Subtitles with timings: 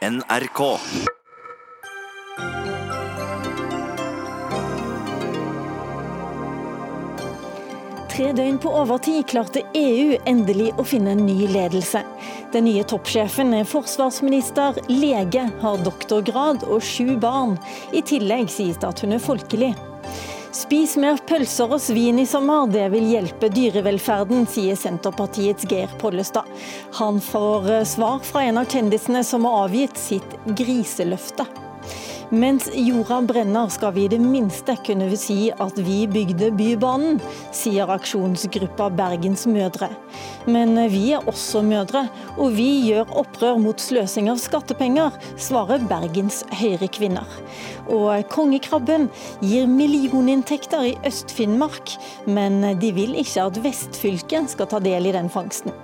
[0.00, 0.60] NRK.
[8.08, 12.00] Tre døgn på overtid klarte EU endelig å finne en ny ledelse.
[12.54, 17.58] Den nye toppsjefen er forsvarsminister, lege, har doktorgrad og sju barn.
[17.92, 19.74] I tillegg sies det at hun er folkelig.
[20.50, 26.48] Spis mer pølser og svin i sommer, det vil hjelpe dyrevelferden, sier Senterpartiets Geir Pollestad.
[26.98, 31.46] Han får eh, svar fra en av kjendisene som har avgitt sitt griseløfte.
[32.30, 37.18] Mens jorda brenner skal vi i det minste kunne si at vi bygde Bybanen,
[37.50, 39.88] sier aksjonsgruppa Bergens Mødre.
[40.46, 42.04] Men vi er også mødre,
[42.38, 47.26] og vi gjør opprør mot sløsing av skattepenger, svarer Bergens Høyre-kvinner.
[47.90, 49.10] Og kongekrabben
[49.42, 51.98] gir millioninntekter i Øst-Finnmark,
[52.30, 55.74] men de vil ikke at vestfylket skal ta del i den fangsten.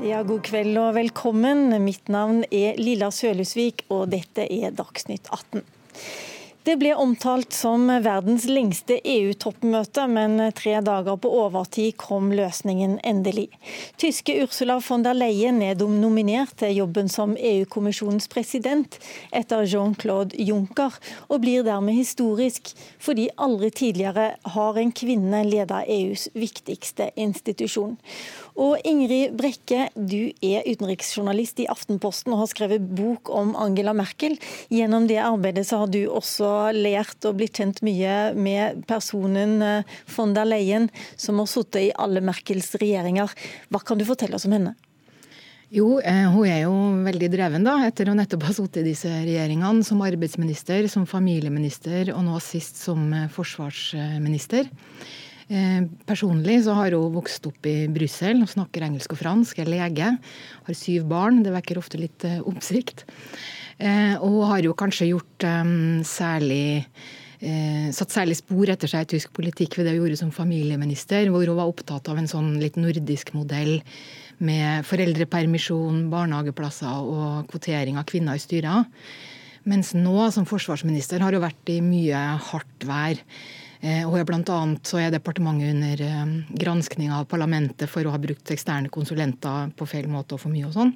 [0.00, 1.74] Ja, god kveld og velkommen.
[1.84, 5.60] Mitt navn er Lilla Sølhusvik, og dette er Dagsnytt 18.
[6.60, 13.46] Det ble omtalt som verdens lengste EU-toppmøte, men tre dager på overtid kom løsningen endelig.
[14.00, 18.98] Tyske Ursula von der Leyen er nominert til jobben som EU-kommisjonens president
[19.32, 21.00] etter Jean-Claude Juncker,
[21.32, 27.96] og blir dermed historisk fordi aldri tidligere har en kvinne ledet EUs viktigste institusjon.
[28.58, 34.36] Og Ingrid Brekke, du er utenriksjournalist i Aftenposten og har skrevet bok om Angela Merkel.
[34.72, 39.96] Gjennom det arbeidet så har du også lært og blitt kjent mye med personen eh,
[40.16, 43.32] von der Leyen, som har sittet i alle Merkels regjeringer.
[43.70, 44.76] Hva kan du fortelle oss om henne?
[45.70, 46.74] Jo, eh, hun er jo
[47.06, 49.84] veldig dreven, da, etter å nettopp ha sittet i disse regjeringene.
[49.86, 54.66] Som arbeidsminister, som familieminister og nå sist som eh, forsvarsminister.
[55.50, 60.10] Eh, personlig så har hun vokst opp i Brussel snakker engelsk og fransk, er lege.
[60.66, 63.02] Har syv barn, det vekker ofte litt eh, oppsikt.
[63.82, 65.48] Eh, og har jo kanskje gjort
[66.06, 66.84] særlig
[67.96, 71.48] satt særlig spor etter seg i tysk politikk ved det hun gjorde som familieminister, hvor
[71.48, 73.78] hun var opptatt av en sånn litt nordisk modell
[74.44, 78.84] med foreldrepermisjon, barnehageplasser og kvotering av kvinner i styrer.
[79.64, 83.24] Mens nå som forsvarsminister har hun vært i mye hardt vær.
[83.80, 88.20] Eh, er blant annet så er departementet under eh, granskning av parlamentet for å ha
[88.20, 90.92] brukt eksterne konsulenter på feil måte og for mye og sånn.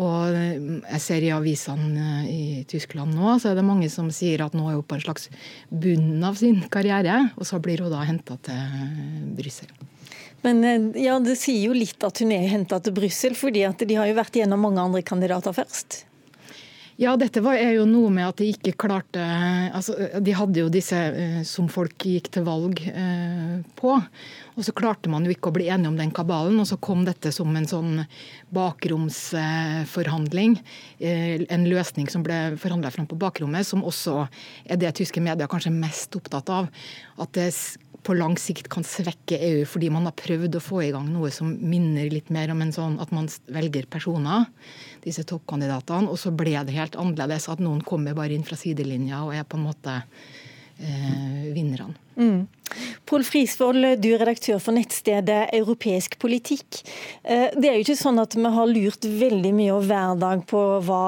[0.00, 0.56] Og eh,
[0.94, 2.40] jeg ser i avisene i
[2.70, 5.28] Tyskland nå, så er det mange som sier at nå er hun på en slags
[5.68, 9.68] bunn av sin karriere, og så blir hun da henta til Brussel.
[10.40, 10.64] Men
[10.96, 14.08] ja, det sier jo litt at hun er henta til Brussel, fordi at de har
[14.08, 16.06] jo vært gjennom mange andre kandidater først?
[17.00, 19.22] Ja, dette var, er jo noe med at de ikke klarte
[19.72, 23.94] altså, De hadde jo disse uh, som folk gikk til valg uh, på.
[24.52, 27.06] Og så klarte man jo ikke å bli enige om den kabalen, og så kom
[27.06, 28.02] dette som en sånn
[28.52, 30.58] bakromsforhandling.
[31.00, 34.28] Uh, en løsning som ble forhandla fram på bakrommet, som også
[34.68, 36.68] er det tyske medier kanskje mest opptatt av.
[37.16, 37.48] At det
[38.06, 41.30] på lang sikt kan svekke EU, fordi man har prøvd å få i gang noe
[41.34, 44.48] som minner litt mer om en sånn at man velger personer,
[45.04, 47.48] disse toppkandidatene, og så ble det helt annerledes.
[47.52, 50.00] At noen kommer bare inn fra sidelinja og er på en måte
[50.80, 51.94] eh, vinnerne.
[52.20, 52.46] Mm.
[53.04, 56.82] Pål Frisvold, du er redaktør for nettstedet Europeisk politikk.
[57.24, 60.44] Eh, det er jo ikke sånn at vi har lurt veldig mye over hver dag
[60.50, 61.00] på hva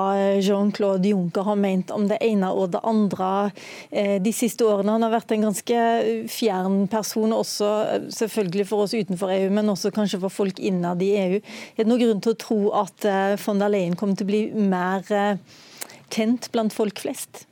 [0.43, 3.29] Jean-Claude Juncker har ment om det ene og det andre
[3.91, 4.97] eh, de siste årene.
[4.97, 5.85] Han har vært en ganske
[6.33, 11.05] fjern person, også eh, selvfølgelig for oss utenfor EU, men også kanskje for folk innad
[11.05, 11.39] i EU.
[11.77, 13.09] Er det noen grunn til å tro at
[13.45, 15.07] von der Leyen kommer til å bli mer
[16.13, 17.47] kjent blant folk flest?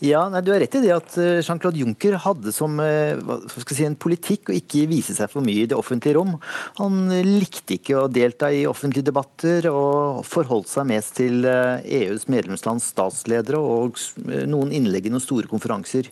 [0.00, 3.20] Ja, nei, Du har rett i det at eh, Jean-Claude Juncker hadde som eh,
[3.68, 6.38] si, en politikk å ikke vise seg for mye i det offentlige rom.
[6.78, 12.28] Han likte ikke å delta i offentlige debatter og forholdt seg mest til EUs eh,
[12.30, 14.00] e medlemslands statsledere og
[14.48, 16.08] noen innlegg i noen store konferanser.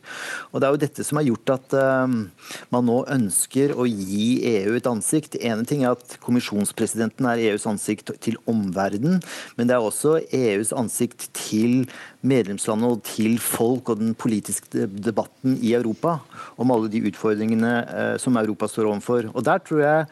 [0.53, 4.76] Og Det er jo dette som har gjort at man nå ønsker å gi EU
[4.76, 5.38] et ansikt.
[5.40, 9.22] En ting er at kommisjonspresidenten er EUs ansikt til omverdenen,
[9.56, 11.87] men det er også EUs ansikt til
[12.26, 16.17] medlemslandene og til folk og den politiske debatten i Europa
[16.59, 19.31] om alle de utfordringene eh, som Europa står overfor.
[19.35, 20.09] Og Der tror jeg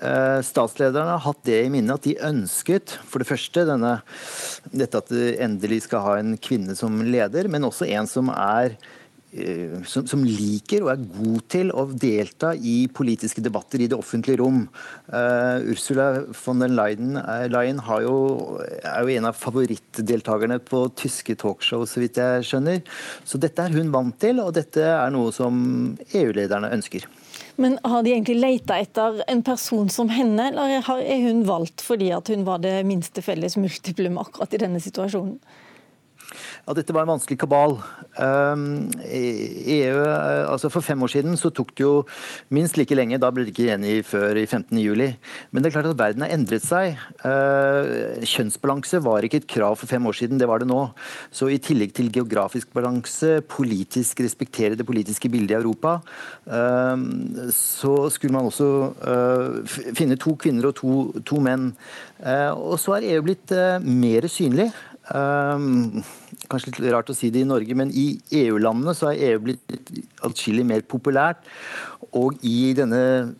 [0.00, 3.96] eh, statslederne har hatt det i minne at de ønsket for det første denne,
[4.74, 8.74] dette at det endelig skal ha en kvinne som leder, men også en som er
[9.88, 14.38] som, som, liker og er god til å delta i politiske debatter i det offentlige
[14.40, 14.64] rom.
[15.08, 16.06] Uh, Ursula
[16.38, 18.14] von der Leyen, uh, Leyen jo,
[18.62, 22.84] er jo en av favorittdeltakerne på tyske talkshow, så vidt jeg skjønner.
[23.26, 25.58] Så dette er hun vant til, og dette er noe som
[26.12, 27.08] EU-lederne ønsker.
[27.58, 32.10] Men har de egentlig leita etter en person som henne, eller er hun valgt fordi
[32.14, 35.38] hun var det minste felles multiplum akkurat i denne situasjonen?
[36.64, 37.74] Ja, dette var en vanskelig kabal.
[38.16, 39.96] EU,
[40.48, 41.92] altså For fem år siden så tok det jo
[42.56, 44.78] minst like lenge, da ble de ikke enige før i 15.
[44.80, 45.10] juli.
[45.52, 46.96] Men det er klart at verden har endret seg.
[47.20, 50.80] Uh, kjønnsbalanse var ikke et krav for fem år siden, det var det nå.
[51.28, 55.98] Så i tillegg til geografisk balanse, politisk respektere det politiske bildet i Europa,
[56.48, 56.96] uh,
[57.52, 58.70] så skulle man også
[59.04, 60.96] uh, finne to kvinner og to,
[61.28, 61.74] to menn.
[62.24, 63.52] og så er EU blitt
[63.84, 64.70] mer synlig.
[65.12, 66.00] Um,
[66.48, 69.74] kanskje litt rart å si det i Norge, men i EU-landene så er EU blitt
[70.24, 71.44] atskillig mer populært.
[72.14, 73.34] Og i denne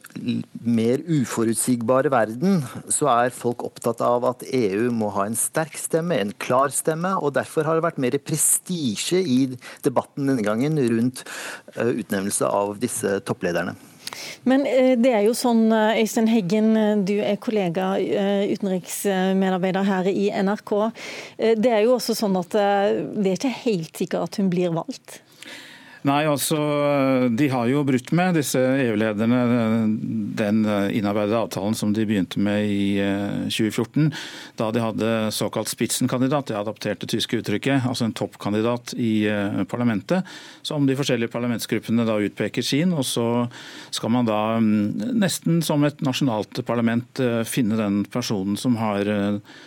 [0.67, 2.61] mer uforutsigbare verden
[2.93, 7.15] så er folk opptatt av at EU må ha en sterk stemme, en klar stemme.
[7.23, 9.41] Og derfor har det vært mer prestisje i
[9.87, 11.25] debatten denne gangen rundt
[11.79, 13.77] eh, utnevnelse av disse topplederne.
[14.49, 17.95] Men eh, det er jo sånn, eh, Øystein Heggen, eh, du er kollega,
[18.55, 20.73] utenriksmedarbeider her i NRK.
[21.61, 25.24] Det er jo også sånn at det er ikke helt sikkert at hun blir valgt?
[26.05, 26.59] Nei, altså,
[27.33, 29.39] De har jo brutt med, disse EU-lederne,
[30.37, 30.59] den
[30.93, 32.99] innarbeidede avtalen som de begynte med i
[33.49, 34.11] 2014.
[34.11, 34.19] Eh,
[34.61, 40.29] da de hadde såkalt spitsenkandidat, det adapterte tyske uttrykket, altså en toppkandidat i eh, parlamentet,
[40.61, 42.93] som de forskjellige parlamentsgruppene da utpeker sin.
[42.93, 43.27] Og så
[43.95, 49.09] skal man da mm, nesten som et nasjonalt parlament eh, finne den personen som har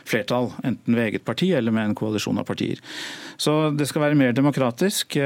[0.08, 2.78] flertall, enten ved eget parti eller med en koalisjon av partier.
[3.42, 5.18] Så det skal være mer demokratisk.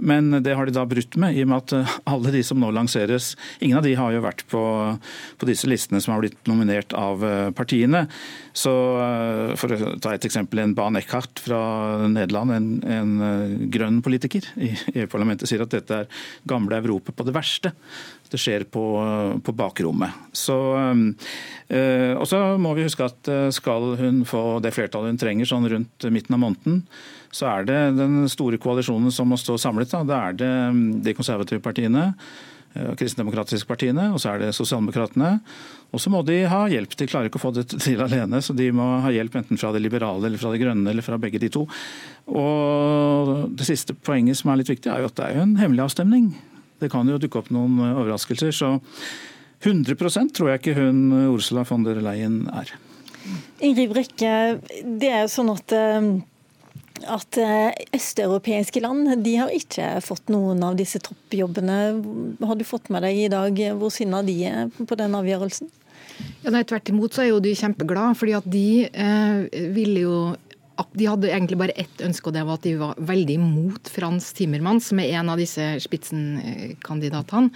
[0.00, 2.58] men det har de da brutt med, i og med at eh, alle de som
[2.60, 4.62] nå lanseres, ingen av de har jo vært på,
[5.40, 8.06] på disse listene som har blitt nominert av eh, partiene.
[8.56, 8.72] Så
[9.02, 11.60] eh, For å ta et eksempel, en Ban Eckhart fra
[12.10, 17.36] Nederland, en, en grønn politiker i EU-parlamentet, sier at dette er gamle Europa på det
[17.36, 17.72] verste.
[18.26, 18.84] Det skjer på,
[19.46, 20.16] på bakrommet.
[20.34, 25.48] Så, øh, og så må vi huske at skal hun få det flertallet hun trenger
[25.48, 26.82] sånn rundt midten av måneden,
[27.34, 29.92] så er det den store koalisjonen som må stå samlet.
[29.92, 30.02] Da.
[30.06, 32.08] Det er det mm, de konservative partiene,
[32.74, 35.36] eh, kristendemokratiske partiene, og så er det sosialdemokratene.
[35.94, 36.96] Og så må de ha hjelp.
[36.98, 39.72] De klarer ikke å få det til alene, så de må ha hjelp enten fra
[39.74, 41.66] det liberale eller fra det grønne eller fra begge de to.
[42.26, 45.56] Og det siste poenget som er litt viktig, er jo at det er jo en
[45.60, 46.34] hemmelig avstemning.
[46.82, 48.52] Det kan jo dukke opp noen overraskelser.
[48.52, 48.74] Så
[49.64, 52.74] 100% tror jeg ikke hun Ursula von der Leyen er.
[53.64, 54.32] Ingrid Brekke,
[55.00, 56.10] det er jo sånn at eh,
[57.04, 61.78] at eh, østeuropeiske land de har ikke fått noen av disse toppjobbene.
[62.40, 65.70] Har du fått med deg i dag hvor sinna de er på den avgjørelsen?
[66.44, 70.18] Ja, nei, Tvert imot så er jo de kjempeglade, fordi at de eh, ville jo
[70.92, 74.28] de hadde egentlig bare ett ønske, og det var at de var veldig imot Frans
[74.36, 77.48] Timmermans, som er en av disse spitsenkandidatene.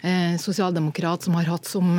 [0.00, 1.98] Eh, sosialdemokrat som har hatt som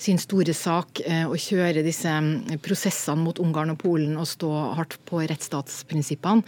[0.00, 4.50] sin store sak eh, å kjøre disse mm, prosessene mot Ungarn og Polen og stå
[4.78, 6.44] hardt på rettsstatsprinsippene.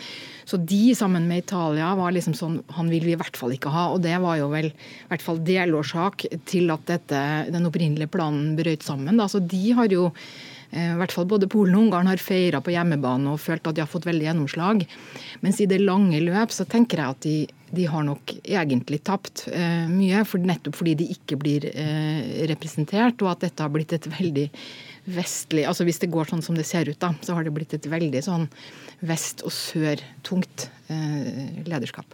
[0.49, 3.73] Så de sammen med Italia var liksom sånn han vil vi i hvert fall ikke
[3.75, 3.91] ha.
[3.93, 7.21] Og det var jo vel i hvert fall delårsak til at dette,
[7.53, 9.21] den opprinnelige planen brøt sammen.
[9.21, 9.29] Da.
[9.29, 10.09] Så de har jo
[10.73, 13.83] i hvert fall både Polen og Ungarn har feira på hjemmebane og følt at de
[13.85, 14.87] har fått veldig gjennomslag.
[15.45, 17.35] Mens i det lange løp så tenker jeg at de,
[17.77, 20.25] de har nok egentlig tapt eh, mye.
[20.29, 24.49] For nettopp fordi de ikke blir eh, representert, og at dette har blitt et veldig
[25.13, 27.75] vestlig altså Hvis det går sånn som det ser ut, da, så har det blitt
[27.75, 28.47] et veldig sånn
[29.03, 32.07] vest- og sør-tungt eh, lederskap.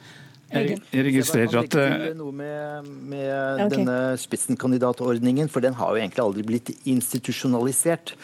[0.49, 1.75] Jeg, registrerer at
[2.17, 3.73] noe med, med okay.
[3.75, 8.15] denne spitsenkandidatordningen, for den har jo egentlig aldri blitt institusjonalisert.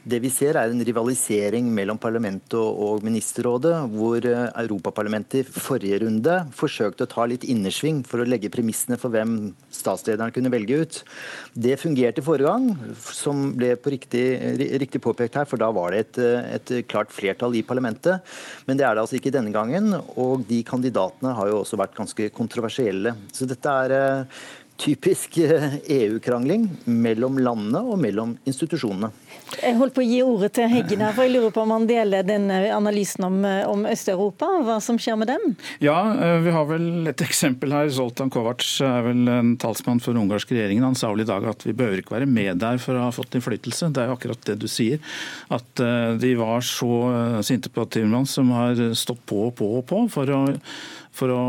[0.00, 5.98] Det vi ser er en rivalisering mellom parlamentet og ministerrådet, hvor eh, Europaparlamentet i forrige
[6.06, 10.78] runde forsøkte å ta litt innersving for å legge premissene for hvem statslederne kunne velge
[10.80, 11.00] ut.
[11.52, 14.24] Det fungerte forrige gang, som ble på riktig,
[14.80, 16.20] riktig påpekt her, for da var det et,
[16.56, 18.24] et klart flertall i parlamentet.
[18.64, 21.94] Men det er det altså ikke denne gangen, og de kandidatene har jo også vært
[21.98, 23.14] ganske kontroversielle.
[23.32, 24.42] Så dette er eh,
[24.80, 25.38] typisk
[25.88, 29.10] EU-krangling eh, e mellom landene og mellom institusjonene.
[29.60, 31.86] Jeg holdt på å gi ordet til Heggen her, for jeg lurer på om han
[31.88, 35.42] deler den analysen om, om Øst-Europa, hva som skjer med dem?
[35.84, 37.90] Ja, eh, vi har vel et eksempel her.
[37.92, 40.86] Zoltan Kovac er vel en talsmann for den ungarske regjeringen.
[40.86, 43.12] Han sa vel i dag at vi behøver ikke være med der for å ha
[43.14, 43.90] fått innflytelse.
[43.92, 45.02] Det er jo akkurat det du sier.
[45.52, 45.82] At
[46.20, 50.32] de var så sinte på Timmermans, som har stått på og på og på for
[50.32, 50.40] å
[51.16, 51.42] for å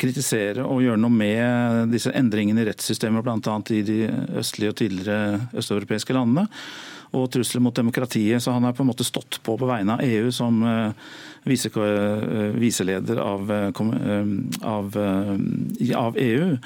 [0.00, 3.56] kritisere og gjøre noe med disse endringene i rettssystemet, bl.a.
[3.70, 4.00] i de
[4.42, 6.46] østlige og tidligere østeuropeiske landene
[7.14, 8.42] og trusler mot demokratiet.
[8.42, 10.60] Så han har på en måte stått på på vegne av EU som
[11.46, 13.52] viseleder av,
[14.66, 14.98] av,
[16.02, 16.56] av, EU.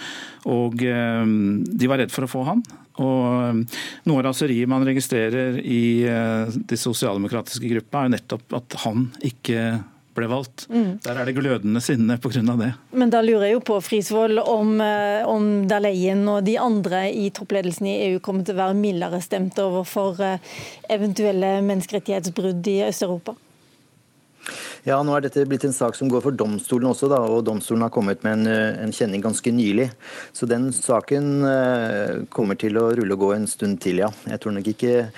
[0.50, 2.64] Og de var redd for å få han.
[3.00, 3.64] Og
[4.08, 9.60] Noe av raseriet man registrerer i de sosialdemokratiske gruppa, er nettopp at han ikke
[10.20, 10.66] ble valgt.
[10.70, 11.00] Mm.
[11.04, 12.42] Der er det glødende sinne pga.
[12.60, 12.70] det.
[12.92, 17.30] Men da lurer jeg jo på Frisvold, om, eh, om Daleien og de andre i
[17.30, 20.50] toppledelsen i EU kommer til å være mildere stemt overfor eh,
[20.90, 23.36] eventuelle menneskerettighetsbrudd i Øst-Europa?
[24.86, 27.84] Ja, nå er dette blitt en sak som går for domstolen også, da, og domstolen
[27.84, 29.90] har kommet med en, eh, en, kjenning ganske nylig.
[30.32, 31.44] Så den saken
[32.32, 34.08] kommer til å rulle og gå en stund til, ja.
[34.26, 35.10] Jeg tror nok ikke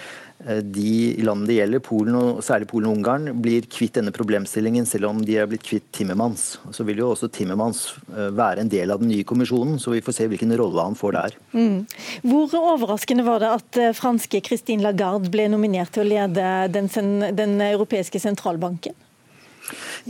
[0.42, 5.10] de landene det gjelder, Polen og særlig Polen og Ungarn, blir kvitt denne problemstillingen, selv
[5.10, 6.56] om de er blitt kvitt Timmermans.
[6.74, 10.02] Så vil jo også Timmermans eh, være en del av den nye kommisjonen, så vi
[10.04, 11.38] får se hvilken rolle han får der.
[11.54, 11.78] Mm.
[12.26, 16.90] Hvor overraskende var det at eh, franske Christine Lagarde ble nominert til å lede den,
[17.38, 18.98] den europeiske sentralbanken?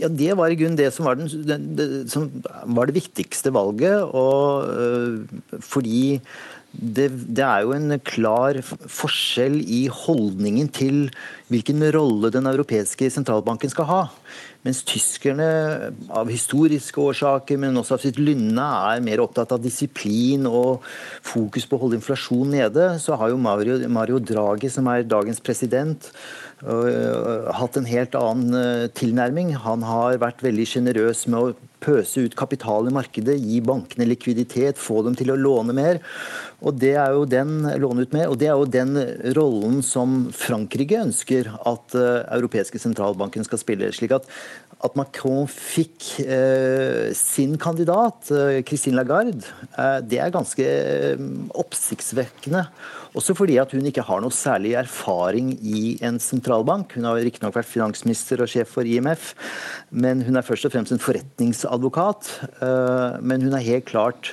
[0.00, 2.30] Ja, Det var i grunnen det som var, den, det, som
[2.64, 4.00] var det viktigste valget.
[4.00, 5.20] og øh,
[5.60, 6.20] fordi
[6.72, 11.04] det, det, er jo en klar forskjell i holdningen til
[11.52, 14.02] hvilken rolle den europeiske sentralbanken skal ha.
[14.62, 15.46] Mens tyskerne
[16.14, 20.84] av historiske årsaker, men også av sitt lynne, er mer opptatt av disiplin og
[21.26, 25.42] fokus på å holde inflasjonen nede, så har jo Mario, Mario Draghi, som er dagens
[25.42, 26.06] president,
[26.62, 29.50] uh, hatt en helt annen uh, tilnærming.
[29.66, 34.78] Han har vært veldig sjenerøs med å pøse ut kapital i markedet, gi bankene likviditet,
[34.78, 35.98] få dem til å låne mer.
[36.62, 38.94] Og det er jo den låne ut mer, og det er jo den
[39.34, 43.92] rollen som Frankrike ønsker at uh, europeiske sentralbanken skal spille.
[43.92, 44.28] slik at
[44.82, 49.44] at Macron fikk eh, sin kandidat, eh, Christine Lagarde,
[50.08, 50.66] det er ganske
[51.62, 52.64] oppsiktsvekkende.
[53.14, 56.96] Også fordi at hun ikke har noe særlig erfaring i en sentralbank.
[56.96, 59.34] Hun har riktignok vært finansminister og sjef for IMF,
[59.92, 62.32] men hun er først og fremst en forretningsadvokat.
[63.20, 64.32] Men hun er helt klart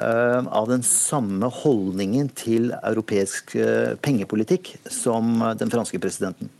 [0.00, 6.50] av den samme holdningen til europeisk eh, pengepolitikk som den franske presidenten.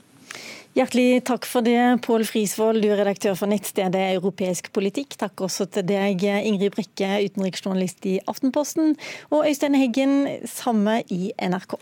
[0.73, 5.19] Hjertelig takk for det, Pål Frisvold, du er redaktør for nettstedet Europeisk politikk.
[5.21, 8.97] Takk også til deg, Ingrid Brekke, utenriksjournalist i Aftenposten,
[9.29, 10.17] og Øystein Heggen,
[10.49, 11.77] samme i NRK.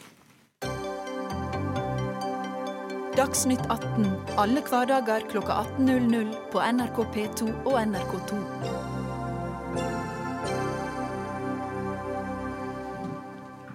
[3.14, 8.89] Dagsnytt 18 alle hverdager kl 18.00 på NRK P2 og NRK2.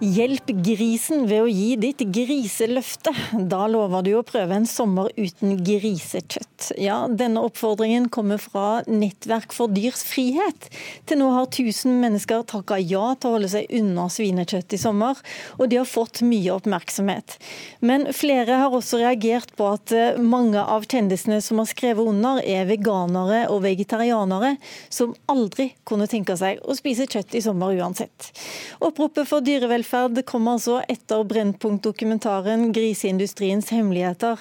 [0.05, 3.09] Hjelp grisen ved å gi ditt griseløfte.
[3.49, 6.75] Da lover du å prøve en sommer uten grisekjøtt.
[6.77, 10.67] Ja, denne oppfordringen kommer fra Nettverk for dyrs frihet.
[11.09, 15.17] Til nå har 1000 mennesker takka ja til å holde seg unna svinekjøtt i sommer,
[15.57, 17.39] og de har fått mye oppmerksomhet.
[17.81, 22.43] Men flere har også reagert på at eh, mange av kjendisene som har skrevet under,
[22.45, 24.53] er veganere og vegetarianere
[24.93, 28.29] som aldri kunne tenke seg å spise kjøtt i sommer uansett.
[28.85, 34.39] Oppropet for dyrevelferd dyrevelferd kom altså etter Brennpunkt-dokumentaren 'Griseindustriens hemmeligheter'.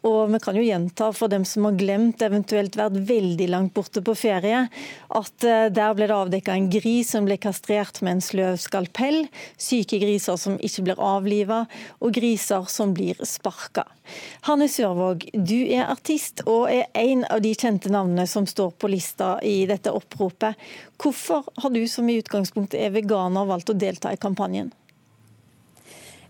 [0.00, 4.00] Og vi kan jo gjenta for dem som har glemt, eventuelt vært veldig langt borte
[4.00, 4.62] på ferie,
[5.12, 9.26] at eh, der ble det avdekka en gris som ble kastrert med en sløv skalpell,
[9.60, 11.66] syke griser som ikke blir avliva,
[12.00, 13.84] og griser som blir sparka.
[14.48, 18.88] Hanne Sørvåg, du er artist og er en av de kjente navnene som står på
[18.88, 20.56] lista i dette oppropet.
[20.96, 24.72] Hvorfor har du som i utgangspunktet er veganer valgt å delta i kampanjen?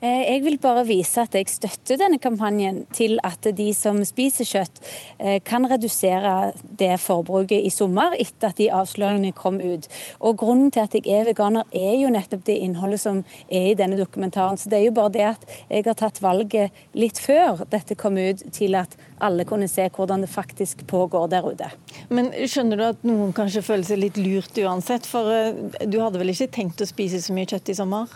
[0.00, 4.48] Eh, jeg vil bare vise at jeg støtter denne kampanjen til at de som spiser
[4.48, 4.80] kjøtt,
[5.18, 9.88] eh, kan redusere det forbruket i sommer etter at de avsløringene kom ut.
[10.20, 13.76] Og Grunnen til at jeg er veganer, er jo nettopp det innholdet som er i
[13.76, 14.56] denne dokumentaren.
[14.56, 18.16] Så det er jo bare det at jeg har tatt valget litt før dette kom
[18.16, 21.68] ut, til at alle kunne se hvordan det faktisk pågår der ute.
[22.08, 25.04] Men skjønner du at noen kanskje føler seg litt lurt uansett?
[25.04, 28.08] For eh, du hadde vel ikke tenkt å spise så mye kjøtt i sommer?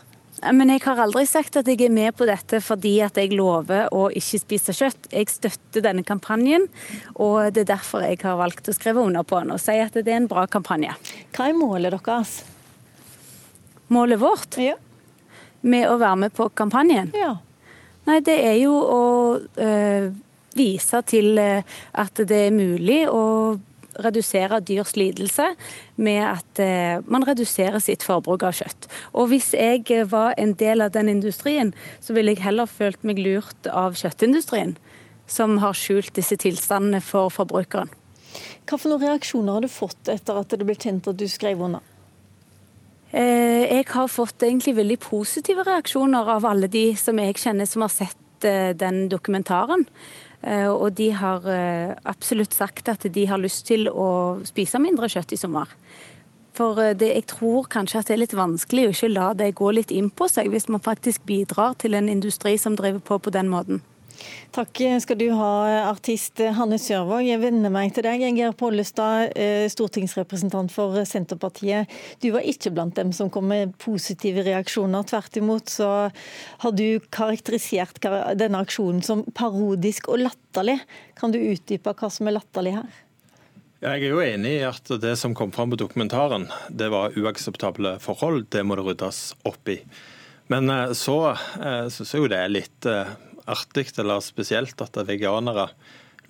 [0.42, 3.86] Men jeg har aldri sagt at jeg er med på dette fordi at jeg lover
[3.94, 5.08] å ikke spise kjøtt.
[5.12, 6.66] Jeg støtter denne kampanjen,
[7.14, 9.94] og det er derfor jeg har valgt å skrive under på den og si at
[9.94, 10.96] det er en bra kampanje.
[11.36, 12.36] Hva er målet deres?
[13.94, 14.58] Målet vårt?
[14.60, 14.76] Ja.
[15.64, 17.12] Med å være med på kampanjen?
[17.16, 17.36] Ja.
[18.04, 19.04] Nei, det er jo å
[19.40, 20.10] øh,
[20.58, 23.22] vise til eh, at det er mulig å
[24.02, 25.50] redusere dyrs lidelse
[25.96, 28.88] med at eh, man reduserer sitt forbruk av kjøtt.
[29.12, 33.02] Og hvis jeg eh, var en del av den industrien, så ville jeg heller følt
[33.06, 34.76] meg lurt av kjøttindustrien,
[35.26, 37.92] som har skjult disse tilstandene for forbrukeren.
[38.64, 41.62] Hva for noen reaksjoner har du fått etter at det ble kjent at du skrev
[41.62, 41.84] under?
[43.14, 47.86] Eh, jeg har fått egentlig veldig positive reaksjoner av alle de som jeg kjenner som
[47.86, 49.86] har sett den dokumentaren.
[50.44, 51.46] Eh, og de har
[52.04, 55.70] absolutt sagt at de har lyst til å spise mindre kjøtt i sommer.
[56.54, 59.72] For det, jeg tror kanskje at det er litt vanskelig å ikke la det gå
[59.74, 63.34] litt inn på seg, hvis man faktisk bidrar til en industri som driver på på
[63.34, 63.82] den måten.
[64.54, 65.50] Takk skal du ha,
[65.90, 67.24] artist Hanne Sørvåg.
[67.26, 68.22] Jeg vender meg til deg.
[68.36, 71.90] Geir Pollestad, eh, stortingsrepresentant for Senterpartiet.
[72.22, 75.02] Du var ikke blant dem som kom med positive reaksjoner.
[75.10, 75.88] Tvert imot så
[76.62, 77.98] har du karakterisert
[78.38, 80.78] denne aksjonen som parodisk og latterlig.
[81.18, 83.02] Kan du utdype hva som er latterlig her?
[83.84, 87.98] Jeg er jo enig i at det som kom fram på dokumentaren, det var uakseptable
[88.00, 88.46] forhold.
[88.54, 89.80] Det må det ryddes opp i.
[90.46, 92.92] Men eh, så eh, syns jeg jo det er litt
[93.50, 95.70] artig eller spesielt at veganere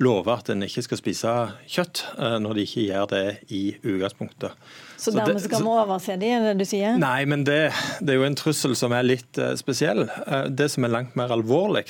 [0.02, 1.33] lover at en ikke skal spise
[1.71, 4.56] kjøtt, eh, når de ikke gjør det i utgangspunktet.
[4.99, 6.97] Så dermed skal vi overse det, er det du sier?
[7.00, 7.68] Nei, men det,
[8.00, 10.06] det, er jo en trussel som er litt eh, spesiell.
[10.26, 11.87] Eh, det som er langt mer alvorlig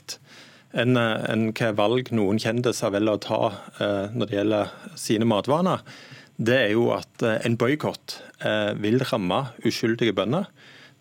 [0.75, 3.37] enn en hva valg noen kjendiser velger å ta
[4.11, 5.85] når det gjelder sine matvaner,
[6.35, 8.16] det er jo at en boikott
[8.83, 10.49] vil ramme uskyldige bønder.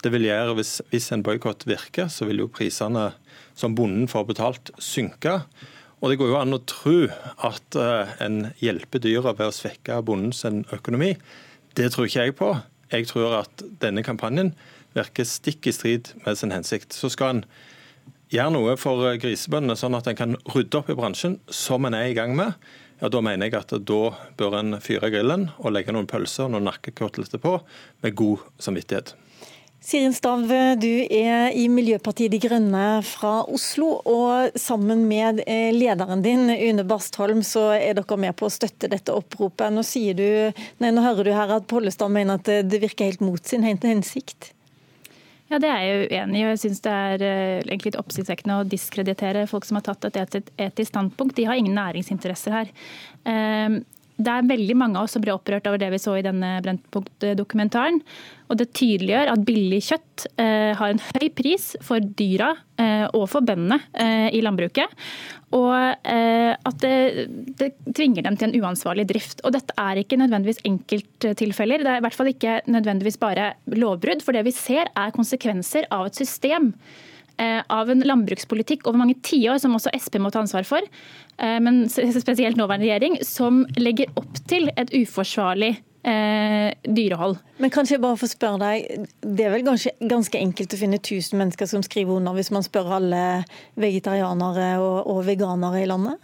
[0.06, 3.16] Det vil gjøre, Hvis, hvis en boikott virker, så vil jo prisene
[3.56, 5.42] som bonden får betalt, synke.
[6.04, 6.98] Og Det går jo an å tro
[7.48, 11.14] at uh, en hjelper dyra ved å svekke bondens økonomi.
[11.78, 12.50] Det tror ikke jeg på.
[12.92, 14.52] Jeg tror at denne kampanjen
[14.94, 16.94] virker stikk i strid med sin hensikt.
[16.94, 17.46] Så skal en
[18.34, 22.12] gjøre noe for grisebøndene, sånn at en kan rydde opp i bransjen, som en er
[22.12, 22.58] i gang med.
[23.02, 24.02] Ja, Da mener jeg at da
[24.38, 27.58] bør en fyre grillen og legge noen pølser og noen nakkekoteletter på
[28.04, 29.16] med god samvittighet.
[29.84, 30.46] Sirin Stav,
[30.80, 33.98] du er i Miljøpartiet De Grønne fra Oslo.
[34.08, 38.88] og Sammen med eh, lederen din, Une Bastholm, så er dere med på å støtte
[38.88, 39.76] dette oppropet.
[39.76, 39.84] Nå,
[40.16, 40.24] du,
[40.80, 44.54] nei, nå hører du her at Pollestad mener at det virker helt mot sin hensikt.
[45.52, 46.46] Ja, Det er jeg uenig i.
[46.46, 50.08] og Jeg syns det er eh, egentlig litt oppsiktsvekkende å diskreditere folk som har tatt
[50.16, 51.36] et etisk standpunkt.
[51.36, 52.72] De har ingen næringsinteresser her.
[54.14, 56.56] Det er veldig mange av oss som ble opprørt over det vi så i denne
[56.66, 58.02] Brennpunkt-dokumentaren.
[58.52, 63.26] Og det tydeliggjør at billig kjøtt eh, har en høy pris for dyra eh, og
[63.32, 64.94] for bøndene eh, i landbruket.
[65.54, 65.74] Og
[66.10, 69.42] eh, at det, det, tvinger dem til en uansvarlig drift.
[69.46, 71.86] Og dette er ikke nødvendigvis enkelttilfeller.
[71.86, 74.22] Det er i hvert fall ikke nødvendigvis bare lovbrudd.
[74.26, 76.74] For det vi ser er konsekvenser av et system
[77.42, 80.86] av en landbrukspolitikk over mange tiår, som også Sp må ta ansvar for,
[81.38, 85.72] eh, men spesielt nåværende regjering, som legger opp til et uforsvarlig
[86.04, 87.38] eh, dyrehold.
[87.64, 91.00] Men kanskje jeg bare får spørre deg, Det er vel ganske, ganske enkelt å finne
[91.00, 93.24] 1000 mennesker som skriver under, hvis man spør alle
[93.76, 96.20] vegetarianere og, og veganere i landet?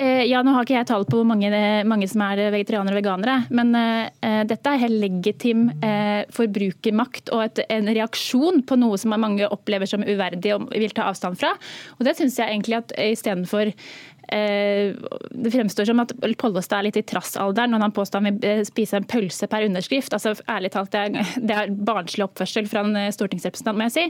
[0.00, 1.50] Eh, ja, Nå har ikke jeg tall på hvor mange,
[1.84, 7.42] mange, som er vegetarianere og veganere, men uh, dette er helt legitim uh, forbrukermakt og
[7.44, 11.52] et, en reaksjon på noe som mange opplever som uverdig og vil ta avstand fra.
[11.98, 13.74] Og Det syns jeg egentlig at istedenfor
[14.19, 18.46] Eh, det fremstår som at Pollestad er litt i trassalderen når han påstår han vil
[18.46, 20.14] eh, spise en pølse per underskrift.
[20.16, 23.96] Altså, ærlig talt, Det er, det er barnslig oppførsel fra en eh, stortingsrepresentant, må jeg
[23.96, 24.06] si.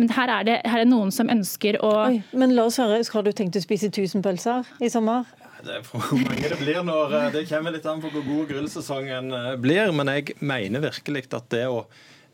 [0.00, 3.02] Men her er det, her er noen som ønsker å Oi, Men la oss høre,
[3.12, 5.28] Har du tenkt å spise 1000 pølser i sommer?
[5.62, 9.30] Det er hvor mange det blir når Det kommer litt an på hvor god grillsesongen
[9.62, 9.92] blir.
[9.94, 11.84] Men jeg mener virkelig at det å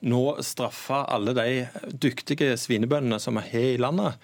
[0.00, 4.18] nå straffe alle de dyktige svinebøndene som er har i landet,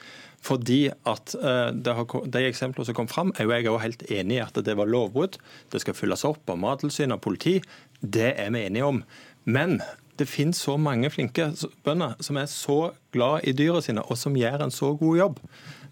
[0.45, 4.39] fordi at uh, har, De eksemplene som kom fram, er jo jeg også helt enig
[4.39, 5.39] i at det var lovbrudd.
[5.73, 7.61] Det skal fylles opp av Mattilsynet og politi.
[8.01, 9.05] Det er vi enige om.
[9.45, 9.81] Men
[10.19, 11.49] det finnes så mange flinke
[11.87, 15.41] bønder som er så glad i dyra sine, og som gjør en så god jobb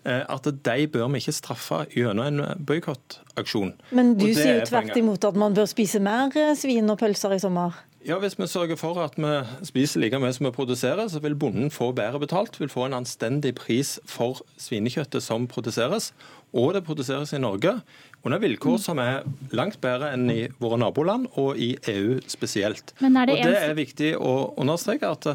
[0.07, 3.73] eh, at de bør vi ikke straffe gjennom en boikottaksjon.
[3.91, 7.35] Men du sier jo tvert imot at man bør spise mer eh, svin og pølser
[7.35, 7.83] i sommer?
[8.03, 9.33] Ja, Hvis vi sørger for at vi
[9.67, 12.59] spiser like mye som vi produserer, så vil bonden få bedre betalt.
[12.59, 16.11] Vil få en anstendig pris for svinekjøttet som produseres.
[16.53, 17.77] Og det produseres i Norge
[18.25, 19.23] under vilkår som er
[19.55, 22.93] langt bedre enn i våre naboland og i EU spesielt.
[23.01, 25.31] Men er det og Det er viktig å understreke at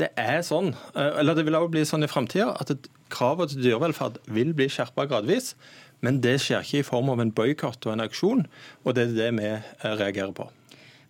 [0.00, 4.20] det er sånn, eller det vil også bli sånn i framtida, at kravet til dyrevelferd
[4.32, 5.54] vil bli skjerpa gradvis.
[6.04, 8.46] Men det skjer ikke i form av en boikott og en auksjon,
[8.84, 9.52] og det er det vi
[9.84, 10.48] reagerer på.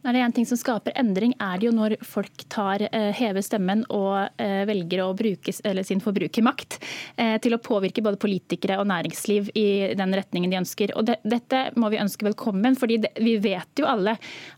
[0.00, 3.10] Når det er en ting som skaper endring, er det jo når folk tar, eh,
[3.18, 6.78] hever stemmen og eh, velger å bruke sin forbrukermakt
[7.20, 10.94] eh, til å påvirke både politikere og næringsliv i den retningen de ønsker.
[10.96, 14.14] Og det, dette må vi ønske velkommen, fordi det, vi vet jo alle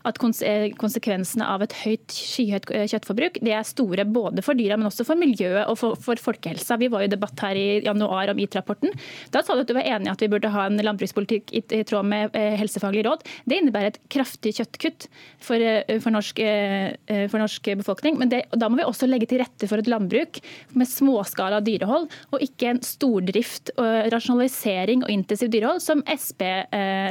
[0.07, 5.03] at konsekvensene av et høyt, skyhøyt kjøttforbruk det er store både for dyra, men også
[5.07, 6.79] for miljøet og for, for folkehelsa.
[6.79, 8.95] Vi var jo i debatt her i januar om IT-rapporten.
[9.35, 11.65] Da sa du at du var enig i at vi burde ha en landbrukspolitikk i,
[11.67, 13.27] i tråd med helsefaglige råd.
[13.43, 15.11] Det innebærer et kraftig kjøttkutt
[15.43, 18.17] for, eh, for, norsk, eh, eh, for norsk, befolkning.
[18.19, 20.39] Men det, da må vi også legge til rette for et landbruk
[20.77, 26.45] med småskala dyrehold, og ikke en stordrift, og rasjonalisering og intensiv dyrehold, som Sp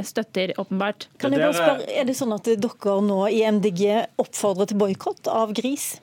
[0.06, 1.06] støtter, åpenbart.
[1.18, 5.28] Kan jeg bare spørre, Er det sånn at dere nå i MDG oppfordrer til boikott
[5.30, 5.96] av gris?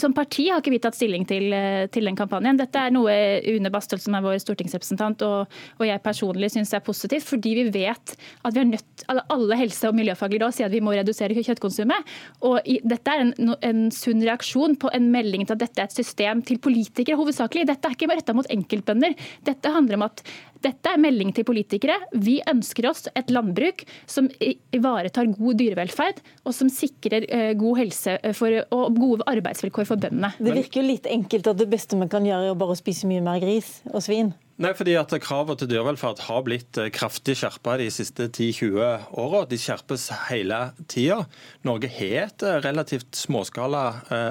[0.00, 2.58] Som parti har ikke vi tatt stilling til, eh, til, den kampanjen.
[2.58, 3.12] Dette er noe
[3.46, 7.28] Une Bastholm, som er vår stortingsrepresentant, og, og jeg personlig syns er positivt.
[7.28, 10.82] Fordi vi vet at vi er nødt, alle helse- og miljøfaglige råd sier at vi
[10.82, 12.10] må redusere kjøttkonsumet.
[12.42, 15.90] Og i, dette er en, en, sunn reaksjon på en melding til at dette er
[15.90, 17.68] et system til politikere hovedsakelig.
[17.70, 19.14] Dette er ikke retta mot enkeltbønder.
[19.46, 20.24] Dette handler om at
[20.64, 21.96] dette er melding til politikere.
[22.12, 28.18] Vi ønsker oss et landbruk som ivaretar god dyrevelferd, og som sikrer eh, god helse
[28.18, 30.34] eh, for, og gode arbeidsvilkår for bøndene.
[30.38, 33.08] Det virker jo litt enkelt at det beste vi kan gjøre, er bare å spise
[33.10, 34.34] mye mer gris og svin.
[34.60, 39.46] Nei, fordi at Kravene til dyrevelferd har blitt eh, kraftig skjerpa de siste 10-20 åra.
[39.48, 41.22] De skjerpes hele tida.
[41.64, 43.84] Norge har et relativt småskala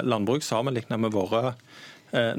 [0.06, 1.89] landbruk sammenlignet med våre eh,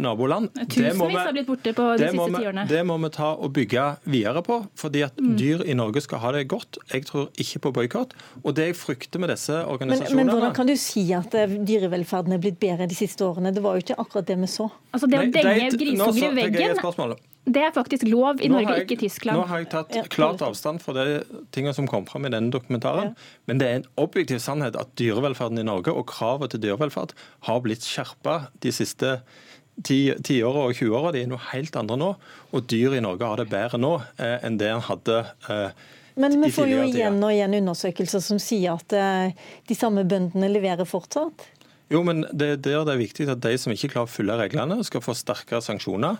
[0.00, 0.50] naboland.
[0.70, 2.66] Tusenvis har blitt borte på de siste tiårene.
[2.70, 5.33] Det må vi ta og bygge videre på, fordi at mm.
[5.38, 6.80] dyr i Norge skal ha det godt.
[6.92, 8.14] Jeg tror ikke på boikott.
[8.42, 11.59] Og det jeg frykter med disse organisasjonene men, men, hvordan kan du si at eh,
[11.70, 13.54] dyrevelferden er blitt bedre de siste årene?
[13.54, 14.70] Det var jo ikke akkurat det vi så.
[14.90, 17.18] Altså Det å denge grisunger i veggen
[17.50, 19.40] det er faktisk lov i Norge, jeg, ikke i Tyskland.
[19.40, 21.06] Nå har jeg tatt klart avstand fra det
[21.54, 23.14] tingene som kom fram i denne dokumentaren.
[23.14, 23.30] Ja.
[23.48, 27.14] Men det er en objektiv sannhet at dyrevelferden i Norge og kravet til dyrevelferd
[27.48, 29.16] har blitt skjerpa de siste
[29.86, 32.10] 10-åra og 20-åra er noe helt andre nå.
[32.52, 35.80] Og dyr i Norge har det bedre nå eh, enn det en hadde eh,
[36.20, 40.50] men vi får jo igjen og igjen undersøkelser som sier at eh, de samme bøndene
[40.50, 41.46] leverer fortsatt.
[41.90, 44.78] Jo, men det, der det er viktig at de som ikke klarer å følge reglene,
[44.86, 46.18] skal få sterkere sanksjoner.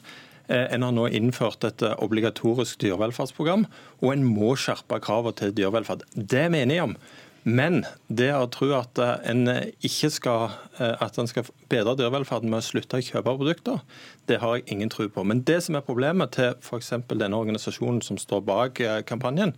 [0.49, 3.67] Eh, en har nå innført et obligatorisk dyrevelferdsprogram,
[4.01, 6.07] og en må skjerpe kravene til dyrevelferd.
[6.15, 6.97] Det er vi enige om.
[7.45, 9.49] Men det å tro at eh, en
[9.87, 13.81] ikke skal, eh, at en skal bedre dyrevelferden med å slutte å kjøpe produkter,
[14.29, 15.25] det har jeg ingen tro på.
[15.25, 16.93] Men det som er problemet til f.eks.
[17.09, 19.55] denne organisasjonen som står bak eh, kampanjen,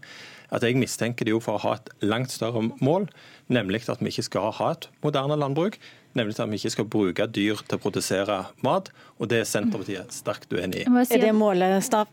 [0.52, 3.08] at jeg mistenker de jo for å ha et langt større mål,
[3.52, 5.80] nemlig at vi ikke skal ha et moderne landbruk.
[6.12, 8.90] Nemlig at vi ikke skal bruke dyr til å produsere mat.
[9.16, 10.90] Og det er Senterpartiet sterkt uenig i.
[11.08, 12.10] Er det målet, Stav?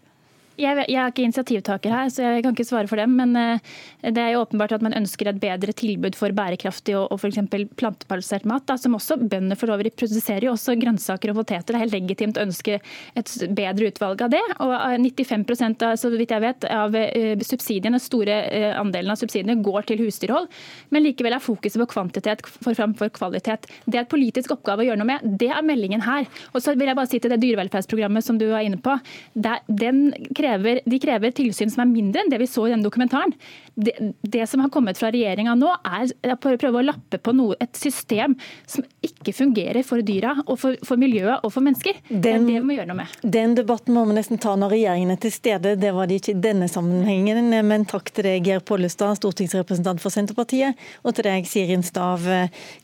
[0.60, 3.14] Jeg, jeg, er ikke initiativtaker her, så jeg kan ikke svare for dem.
[3.16, 3.62] Men eh,
[4.04, 7.40] det er jo åpenbart at man ønsker et bedre tilbud for bærekraftig og, og f.eks.
[7.80, 8.66] plantebasert mat.
[8.68, 11.72] Da, som også bønder for øvrig produserer jo også grønnsaker og poteter.
[11.72, 12.80] Det er helt legitimt å ønske
[13.20, 14.44] et bedre utvalg av det.
[14.66, 14.76] Og
[15.08, 18.40] 95 eh, av, så vidt jeg vet, av eh, subsidiene, store
[18.76, 20.50] andelen av subsidiene går til husdyrhold.
[20.94, 23.70] Men likevel er fokuset på kvantitet for framfor kvalitet.
[23.86, 25.40] Det er et politisk oppgave å gjøre noe med.
[25.40, 26.28] Det er meldingen her.
[26.54, 29.00] Og så vil jeg bare si til det dyrevelferdsprogrammet som du var inne på.
[29.34, 32.74] Det, Den krever krever, de krever tilsyn som er mindre enn det vi så i
[32.74, 33.34] denne dokumentaren.
[33.76, 37.58] Det, det som har kommet fra regjeringa nå, er å prøve å lappe på noe,
[37.62, 38.36] et system
[38.68, 42.00] som ikke fungerer for dyra, og for, for miljøet og for mennesker.
[42.10, 43.20] Den, det er det vi må gjøre noe med.
[43.24, 45.76] Den debatten må vi nesten ta når regjeringen er til stede.
[45.80, 47.54] Det var det ikke i denne sammenhengen.
[47.70, 52.26] Men takk til deg, Geir Pollestad, stortingsrepresentant for Senterpartiet, og til deg, Sirin Stav,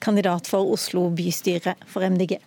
[0.04, 2.40] kandidat for Oslo bystyre for MDG.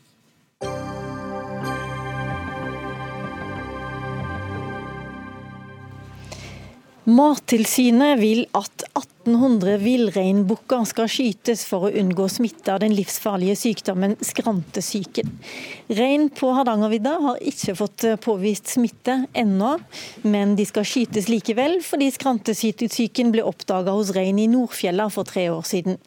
[7.09, 8.85] Mattilsynet vil at
[9.29, 15.31] 1800 villreinbukker skal skytes for å unngå smitte av den livsfarlige sykdommen skrantesyken.
[15.99, 19.75] Rein på Hardangervidda har ikke fått påvist smitte ennå,
[20.25, 25.49] men de skal skytes likevel fordi skrantesyken ble oppdaga hos rein i Nordfjella for tre
[25.53, 25.99] år siden.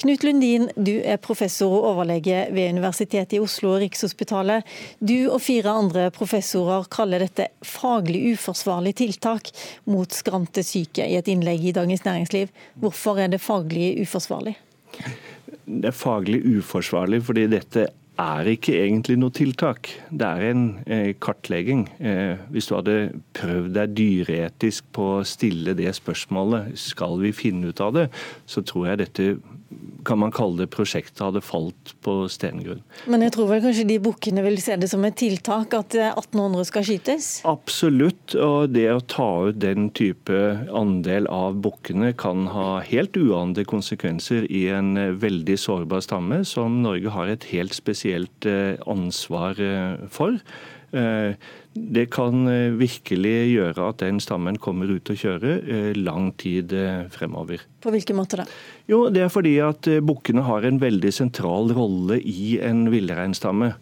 [0.00, 4.64] Knut Lundin, du er professor og overlege ved Universitetet i Oslo og Rikshospitalet.
[5.00, 9.52] Du og fire andre professorer kaller dette faglig uforsvarlig tiltak
[9.90, 12.53] mot skrantesyke i et innlegg i Dagens Næringsliv.
[12.80, 14.56] Hvorfor er det faglig uforsvarlig?
[15.64, 17.88] Det er faglig uforsvarlig fordi dette
[18.20, 19.90] er ikke egentlig noe tiltak.
[20.10, 21.88] Det er en eh, kartlegging.
[21.98, 22.96] Eh, hvis du hadde
[23.34, 28.06] prøvd deg dyreetisk på å stille det spørsmålet, skal vi finne ut av det,
[28.46, 29.28] så tror jeg dette
[30.04, 32.82] kan man kalle det prosjektet hadde falt på stengrunn.
[33.10, 36.68] Men jeg tror vel kanskje de bukkene vil se det som et tiltak at 1800
[36.68, 37.30] skal skytes?
[37.48, 38.36] Absolutt.
[38.36, 40.40] Og det å ta ut den type
[40.74, 47.12] andel av bukkene kan ha helt uante konsekvenser i en veldig sårbar stamme, som Norge
[47.14, 48.48] har et helt spesielt
[48.90, 49.60] ansvar
[50.12, 50.40] for.
[50.94, 51.34] Eh,
[51.74, 56.70] det kan eh, virkelig gjøre at den stammen kommer ut og kjøre eh, lang tid
[57.14, 57.64] fremover.
[57.82, 58.46] På hvilken måte da?
[58.88, 63.74] Jo, Det er fordi at bukkene har en veldig sentral rolle i en villreinstamme.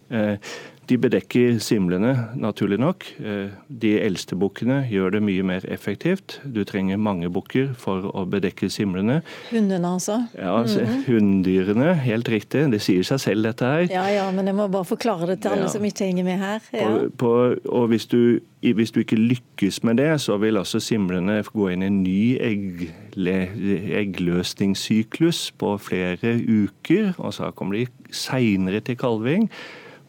[0.89, 3.05] De bedekker simlene, naturlig nok.
[3.23, 6.41] Eh, de eldste bukkene gjør det mye mer effektivt.
[6.43, 9.21] Du trenger mange bukker for å bedekke simlene.
[9.51, 10.17] Hundene, altså?
[10.35, 11.05] Ja, altså, mm -hmm.
[11.07, 11.93] Hunndyrene.
[11.95, 12.71] Helt riktig.
[12.71, 13.87] Det sier seg selv, dette her.
[13.91, 15.67] Ja, ja, men jeg må bare forklare det til alle ja.
[15.67, 16.59] som ikke henger med her.
[16.73, 16.89] Ja.
[16.89, 21.43] På, på, og hvis du, hvis du, ikke lykkes med det, så vil altså simlene
[21.43, 23.49] gå inn i en ny eggle,
[23.95, 27.13] eggløsningssyklus på flere uker.
[27.17, 29.49] Og så kommer de seinere til kalving.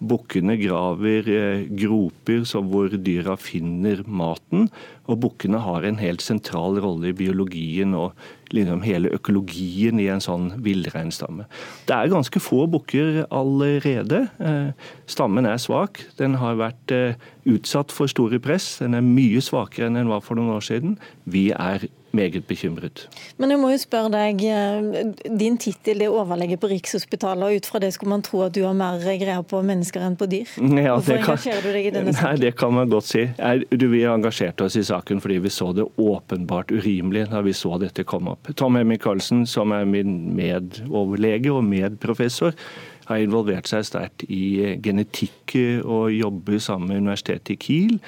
[0.05, 4.69] Bukkene graver eh, groper hvor dyra finner maten,
[5.09, 8.13] og bukkene har en helt sentral rolle i biologien og
[8.55, 11.49] liksom hele økologien i en sånn villreinstamme.
[11.89, 14.27] Det er ganske få bukker allerede.
[14.39, 14.71] Eh,
[15.11, 16.03] stammen er svak.
[16.21, 18.79] Den har vært eh, utsatt for store press.
[18.83, 20.99] Den er mye svakere enn den var for noen år siden.
[21.25, 23.07] Vi er meget bekymret.
[23.39, 27.67] Men jeg må jo spørre deg, eh, Din tittel er overlege på Rikshospitalet, og ut
[27.67, 30.49] fra det skulle man tro at du har mer greie på mennesker enn på dyr.
[30.85, 32.31] Ja, Hvorfor kan, engasjerer du deg i denne saken?
[32.31, 33.27] Nei, Det kan man godt si.
[33.71, 37.79] Du, vi engasjerte oss i saken fordi vi så det åpenbart urimelig da vi så
[37.81, 38.51] dette komme opp.
[38.59, 38.85] Tom E.
[38.85, 42.57] Michaelsen, som er min medoverlege og medprofessor,
[43.05, 47.99] har involvert seg sterkt i genetikk og jobber sammen med Universitetet i Kiel.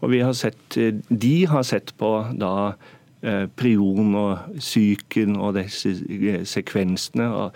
[0.00, 2.94] Og har sett, de har sett på da Eh,
[3.58, 7.48] prion og psyken og disse eh, sekvensene.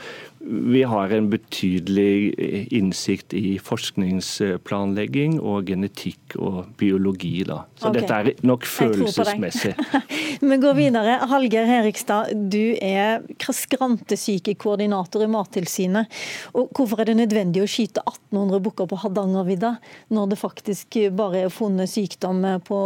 [0.43, 7.45] Vi har en betydelig eh, innsikt i forskningsplanlegging og genetikk og biologi.
[7.47, 7.61] Da.
[7.79, 8.01] Så okay.
[8.01, 9.77] dette er nok følelsesmessig.
[10.43, 11.21] Vi går videre.
[11.31, 16.23] Hallgeir Herikstad, du er skrantesykekoordinator i Mattilsynet.
[16.59, 19.77] Og hvorfor er det nødvendig å skyte 1800 bukker på Hardangervidda,
[20.11, 22.83] når det faktisk bare er funnet sykdom på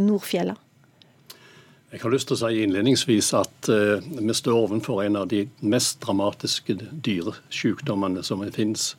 [0.00, 0.56] Nordfjella?
[1.94, 5.44] Jeg har lyst til å si innledningsvis at uh, vi står overfor en av de
[5.62, 8.96] mest dramatiske dyresykdommene som finnes.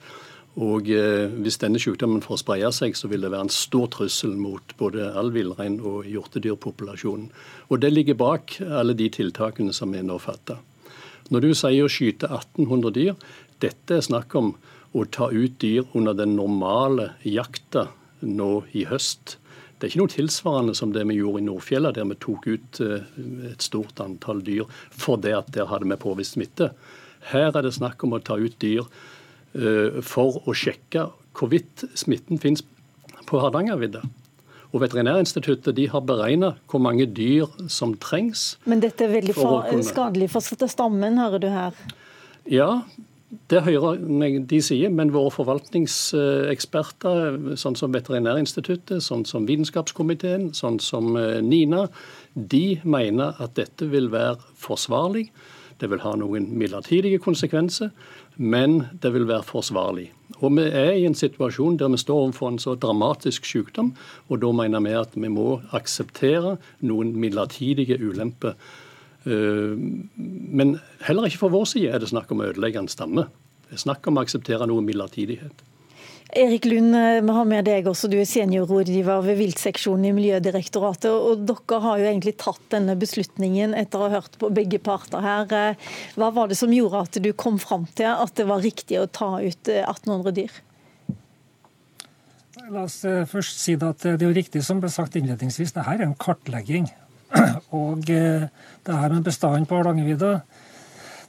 [0.55, 4.37] Og uh, Hvis denne sykdommen får spreie seg, så vil det være en stor trussel
[4.39, 7.27] mot både all villrein og hjortedyrpopulasjonen.
[7.67, 10.63] Og Det ligger bak alle de tiltakene som vi nå fatter.
[11.35, 13.19] Når du sier å skyte 1800 dyr,
[13.59, 14.53] dette er snakk om
[14.95, 17.89] å ta ut dyr under den normale jakta
[18.23, 19.35] nå i høst.
[19.75, 22.79] Det er ikke noe tilsvarende som det vi gjorde i Nordfjella, der vi tok ut
[22.83, 23.07] eh,
[23.51, 26.71] et stort antall dyr fordi at der hadde vi påvist smitte.
[27.31, 32.39] Her er det snakk om å ta ut dyr eh, for å sjekke hvorvidt smitten
[32.39, 32.63] finnes
[33.27, 34.05] på Hardangervidda.
[34.71, 38.55] Og Veterinærinstituttet de har beregna hvor mange dyr som trengs.
[38.67, 41.77] Men dette er veldig for skadelig for stammen, hører du her?
[42.51, 42.69] Ja,
[43.51, 43.99] det hører
[44.49, 51.83] de sier, men våre forvaltningseksperter, sånn som Veterinærinstituttet, sånn som Vitenskapskomiteen, sånn som eh, NINA,
[52.35, 55.29] de mener at dette vil være forsvarlig.
[55.79, 57.89] Det vil ha noen midlertidige konsekvenser,
[58.37, 60.09] men det vil være forsvarlig.
[60.41, 63.93] Og Vi er i en situasjon der vi står overfor en så dramatisk sykdom,
[64.29, 68.55] og da mener vi at vi må akseptere noen midlertidige ulemper
[69.25, 70.75] men
[71.07, 73.25] heller ikke fra vår side er det snakk om å ødelegge en stamme.
[73.65, 75.63] Det er snakk om å akseptere noe midlertidighet.
[76.35, 78.09] Erik Lund, eh, vi har med deg også.
[78.09, 81.11] Du er seniorrådgiver ved viltseksjonen i Miljødirektoratet.
[81.11, 85.21] og Dere har jo egentlig tatt denne beslutningen etter å ha hørt på begge parter
[85.21, 85.45] her.
[85.53, 85.75] Eh,
[86.17, 89.07] hva var det som gjorde at du kom fram til at det var riktig å
[89.07, 90.51] ta ut 1800 dyr?
[92.71, 95.99] La oss først si at Det er jo riktig som ble sagt innledningsvis, det her
[95.99, 96.89] er en kartlegging.
[97.81, 98.47] Og eh,
[98.85, 100.39] det her med bestanden på Hardangervidda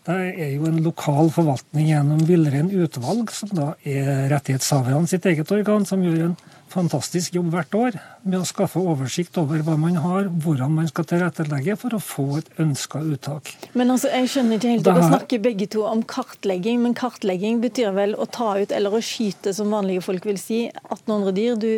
[0.06, 5.82] det er jo en lokal forvaltning gjennom villreinutvalg, som da er rettighetshaverne sitt eget organ,
[5.88, 6.36] som gjør en
[6.70, 11.08] fantastisk jobb hvert år med å skaffe oversikt over hva man har, hvordan man skal
[11.10, 13.50] tilrettelegge for å få et ønska uttak.
[13.74, 17.94] Men altså, jeg skjønner ikke helt, Dere snakker begge to om kartlegging, men kartlegging betyr
[17.96, 21.58] vel å ta ut eller å skyte, som vanlige folk vil si, 1800 dyr.
[21.58, 21.72] Du,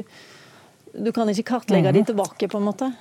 [1.09, 2.04] du kan ikke kartlegge mm -hmm.
[2.04, 2.92] de tilbake, på en måte?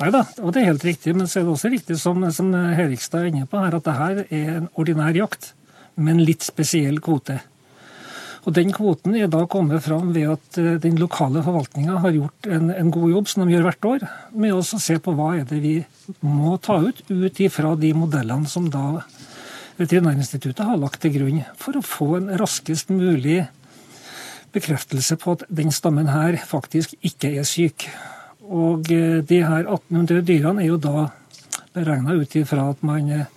[0.00, 1.14] Nei da, og det er helt riktig.
[1.16, 3.96] Men så er det også riktig som, som Herikstad er inne på her, at det
[3.98, 5.52] her er en ordinær jakt
[5.94, 7.38] med en litt spesiell kvote.
[8.42, 12.48] Og Den kvoten er da kommet fram ved at eh, den lokale forvaltninga har gjort
[12.50, 15.46] en, en, god jobb, som de gjør hvert år, med å se på hva er
[15.46, 15.76] det vi
[16.26, 19.02] må ta ut, ut ifra de modellene som da
[19.78, 23.46] Veterinærinstituttet har lagt til grunn for å få en raskest mulig
[24.52, 27.86] bekreftelse på at den stammen her faktisk ikke er syk.
[28.50, 31.08] Og eh, de her 1800 dyrene er jo da
[31.72, 33.28] beregna ut ifra at man eh,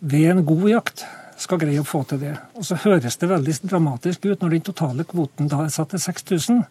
[0.00, 1.06] ved en god jakt
[1.40, 2.34] skal greie å få til det.
[2.56, 6.02] Og så høres det veldig dramatisk ut når den totale kvoten da er satt til
[6.02, 6.62] 6000.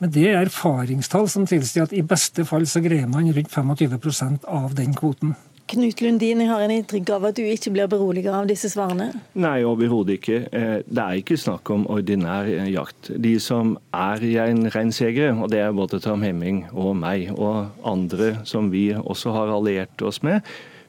[0.00, 4.48] Men det er erfaringstall som tilsier at i beste fall så greier man rundt 25%
[4.48, 5.34] av den kvoten.
[5.66, 9.08] Knut Lundin, jeg har en inntrykk av at du ikke blir beroliget av disse svarene?
[9.34, 10.36] Nei, overhodet ikke.
[10.54, 13.10] Eh, det er ikke snakk om ordinær eh, jakt.
[13.10, 14.22] De som er
[14.70, 19.50] reinjegere, og det er både Tom Hemming og meg og andre som vi også har
[19.56, 20.46] alliert oss med,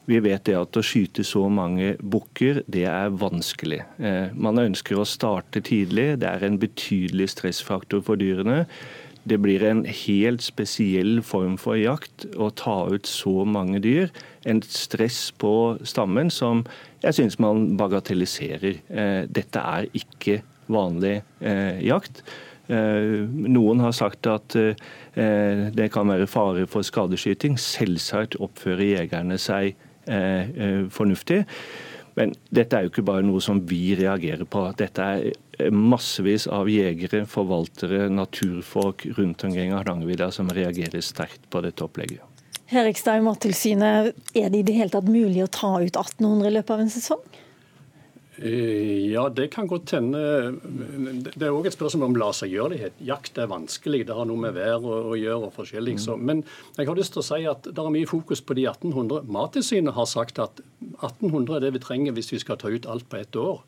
[0.08, 3.82] vi vet det at å skyte så mange bukker, det er vanskelig.
[4.00, 6.14] Eh, man ønsker å starte tidlig.
[6.22, 8.62] Det er en betydelig stressfaktor for dyrene
[9.28, 14.12] det blir en helt spesiell form for jakt å ta ut så mange dyr.
[14.48, 15.52] En stress på
[15.88, 16.64] stammen som
[17.04, 18.82] jeg syns man bagatelliserer.
[18.90, 22.24] Eh, dette er ikke vanlig eh, jakt.
[22.68, 24.58] Eh, noen har sagt at
[25.18, 27.56] det kan være fare for skadeskyting.
[27.58, 29.74] Selvsagt oppfører jegerne seg
[30.94, 31.42] fornuftig.
[32.18, 34.64] Men dette er jo ikke bare noe som vi reagerer på.
[34.80, 41.62] Dette er massevis av jegere, forvaltere, naturfolk rundt omkring i Hardangervidda som reagerer sterkt på
[41.66, 42.24] dette opplegget.
[42.68, 46.56] Herikstad i Mattilsynet, er det i det hele tatt mulig å ta ut 1800 i
[46.58, 47.22] løpet av en sesong?
[48.38, 50.20] Eh, ja, det kan godt hende.
[51.34, 54.84] Det er òg et spørsmål om lasergjørlighet, Jakt er vanskelig, det har noe med vær
[54.86, 55.98] å, gjøre og forskjellig.
[56.04, 56.18] Så.
[56.18, 56.44] Men
[56.78, 59.26] jeg har lyst til å si at det er mye fokus på de 1800.
[59.34, 60.62] Mattilsynet har sagt at
[61.02, 63.64] 1800 er det vi trenger hvis vi skal ta ut alt på ett år.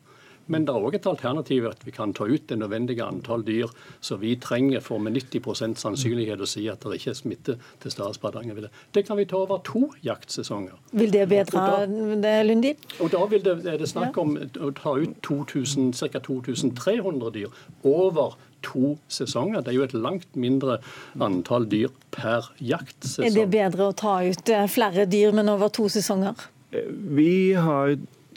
[0.49, 3.69] Men det er òg et alternativ at vi kan ta ut det nødvendige antall dyr
[4.01, 7.93] som vi trenger for med 90 sannsynlighet å si at det ikke er smitte til
[7.93, 8.71] stede på Hardangervidda.
[8.95, 10.75] Det kan vi ta over to jaktsesonger.
[10.91, 12.89] Vil det bedre det, Lundin?
[12.99, 16.19] Og Da vil det, er det snakk om å ta ut ca.
[16.19, 19.61] 2300 dyr over to sesonger.
[19.63, 20.79] Det er jo et langt mindre
[21.21, 23.27] antall dyr per jaktsesong.
[23.27, 26.49] Er det bedre å ta ut eh, flere dyr, men over to sesonger?
[26.71, 27.95] Vi har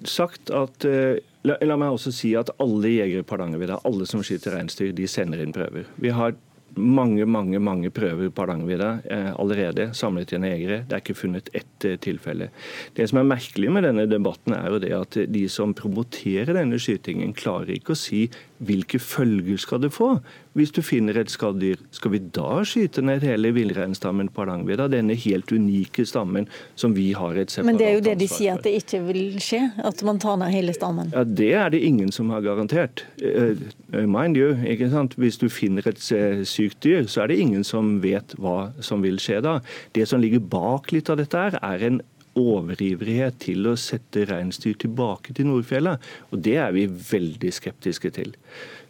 [0.09, 4.23] sagt at eh, La, la, meg også si at alle jegere på Hardangervidda, alle som
[4.23, 5.89] skyter reinsdyr, de sender inn prøver.
[5.99, 6.37] Vi har
[6.79, 10.83] mange mange, mange prøver på Hardangervidda eh, allerede samlet inn jegere.
[10.89, 12.49] Det er ikke funnet ett eh, tilfelle.
[12.97, 16.81] Det som er merkelig med denne debatten, er jo det at de som promoterer denne
[16.81, 18.25] skytingen, klarer ikke å si
[18.63, 20.17] hvilke følger skal det få.
[20.59, 24.89] Hvis du finner et skaddyr, skal vi da skyte ned hele villreinstammen på Hardangervidda?
[24.93, 26.49] Denne helt unike stammen
[26.79, 27.71] som vi har et separat ansvar for.
[27.71, 29.63] Men det er jo det de sier at det ikke vil skje?
[29.83, 31.13] At man tar ned hele stammen?
[31.15, 33.05] Ja, Det er det ingen som har garantert.
[33.23, 33.57] Uh,
[34.07, 35.17] mind you, ikke sant?
[35.17, 36.01] Hvis du finner et
[36.49, 39.59] sykt dyr, så er det ingen som vet hva som vil skje da.
[39.97, 42.01] Det som ligger bak litt av dette, her, er en
[42.39, 45.97] overivrighet til å sette reinsdyr tilbake til Nordfjella.
[46.33, 48.33] Og det er vi veldig skeptiske til.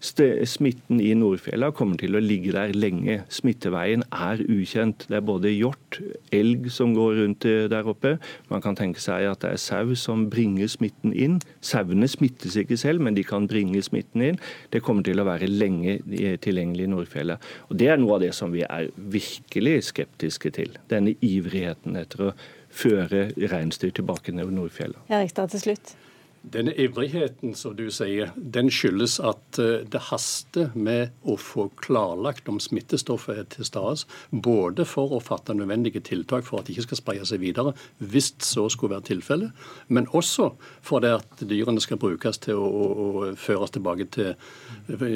[0.02, 3.20] Smitten i Nordfjella kommer til å ligge der lenge.
[3.30, 5.06] Smitteveien er ukjent.
[5.06, 6.00] Det er både hjort,
[6.34, 8.16] elg som går rundt der oppe.
[8.50, 11.38] Man kan tenke seg at det er sau som bringer smitten inn.
[11.62, 14.40] Sauene smittes ikke selv, men de kan bringe smitten inn.
[14.74, 16.00] Det kommer til å være lenge
[16.42, 17.38] tilgjengelig i Nordfjella.
[17.70, 20.74] Og Det er noe av det som vi er virkelig skeptiske til.
[20.90, 22.34] Denne ivrigheten etter å
[22.72, 24.98] føre reinsdyr tilbake ned Nordfjellet.
[25.12, 25.94] Erikstad til slutt.
[26.42, 32.48] Denne ivrigheten som du sier, den skyldes at eh, det haster med å få klarlagt
[32.50, 34.08] om smittestoffet er til stede.
[34.34, 38.32] Både for å fatte nødvendige tiltak for at det ikke skal spreie seg videre, hvis
[38.42, 40.50] så skulle være tilfellet, men også
[40.82, 44.34] for det at dyrene skal brukes til å, å, å føres tilbake til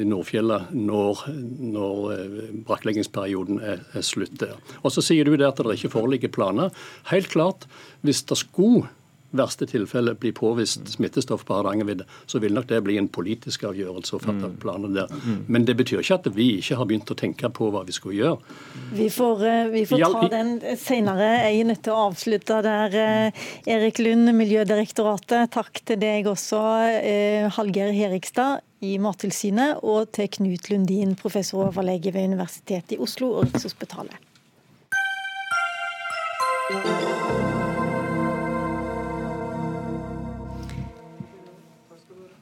[0.07, 1.25] Nordfjellet når,
[1.75, 2.37] når eh,
[2.69, 4.55] brakkleggingsperioden er, er slutt der.
[4.79, 6.71] Og Så sier du det at det ikke foreligger planer.
[7.11, 7.67] Helt klart,
[8.07, 8.87] hvis det skulle
[9.37, 14.17] verste tilfelle blir påvist smittestoff på Hardangervidda, så vil nok det bli en politisk avgjørelse
[14.17, 14.57] å fatte mm.
[14.63, 15.13] planer der.
[15.13, 15.39] Mm.
[15.47, 18.19] Men det betyr ikke at vi ikke har begynt å tenke på hva vi skulle
[18.19, 18.57] gjøre.
[18.97, 21.31] Vi får, eh, vi får ta den senere.
[21.47, 22.97] Jeg er nødt til å avslutte der.
[23.01, 23.43] Eh,
[23.77, 26.61] Erik Lund, Miljødirektoratet, takk til deg også,
[27.01, 33.01] eh, Hallgeir Herikstad i Mattilsynet, og til Knut Lundin, professor og overlege ved Universitetet i
[33.01, 34.17] Oslo og Rikshospitalet.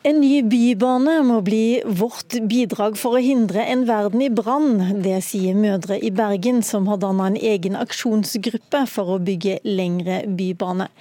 [0.06, 5.00] En ny bybane må bli vårt bidrag for å hindre en verden i brann.
[5.02, 10.20] Det sier mødre i Bergen, som har danna en egen aksjonsgruppe for å bygge lengre
[10.30, 10.92] bybane.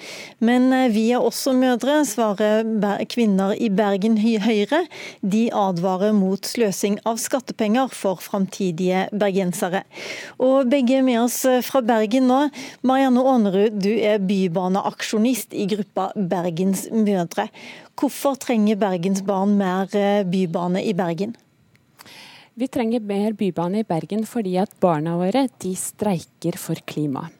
[0.40, 2.64] Men eh, vi er også mødre, svarer
[3.12, 4.86] kvinner i Bergen Høyre.
[5.20, 9.84] De advarer mot sløsing av skattepenger for framtidige bergensere.
[10.40, 12.46] Og begge er med oss fra Bergen nå.
[12.80, 17.50] Marianne Aanerud, du er bybaneaksjonist i gruppa Bergens Mødre.
[17.94, 21.37] Hvorfor trenger Bergens barn mer eh, bybane i Bergen?
[22.54, 27.30] Vi trenger mer bybane i Bergen fordi at barna våre de streiker for klimaet.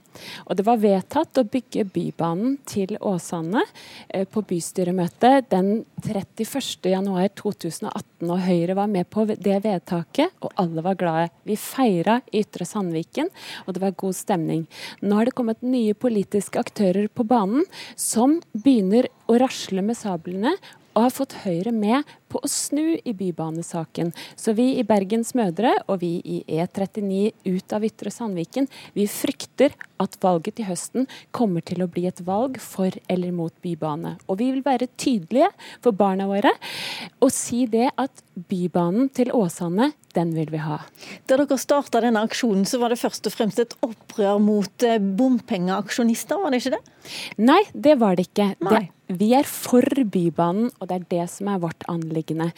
[0.47, 3.63] Og det var vedtatt å bygge Bybanen til Åsane
[4.09, 8.01] eh, på bystyremøtet den 31.1.2018.
[8.25, 11.29] Og Høyre var med på det vedtaket, og alle var glade.
[11.49, 13.29] Vi feira i Ytre Sandviken,
[13.65, 14.63] og det var god stemning.
[15.03, 17.65] Nå har det kommet nye politiske aktører på banen
[17.97, 20.53] som begynner å rasle med sablene
[20.95, 24.13] og har fått Høyre med på å snu i bybanesaken.
[24.39, 29.75] Så vi i Bergens Mødre og vi i E39 ut av Ytre Sandviken, vi frykter
[30.03, 34.17] at valget til høsten kommer til å bli et valg for eller mot bybane.
[34.29, 35.51] Og vi vil være tydelige
[35.85, 36.55] for barna våre
[37.21, 40.81] og si det at bybanen til Åsane, den vil vi ha.
[41.27, 45.03] Da dere starta denne aksjonen, så var det først og fremst et opprør mot eh,
[45.03, 46.94] bompengeaksjonister, var det ikke det?
[47.37, 48.53] Nei, det var det ikke.
[48.61, 52.49] Det, vi er for Bybanen, og det er det som er vårt anliggende.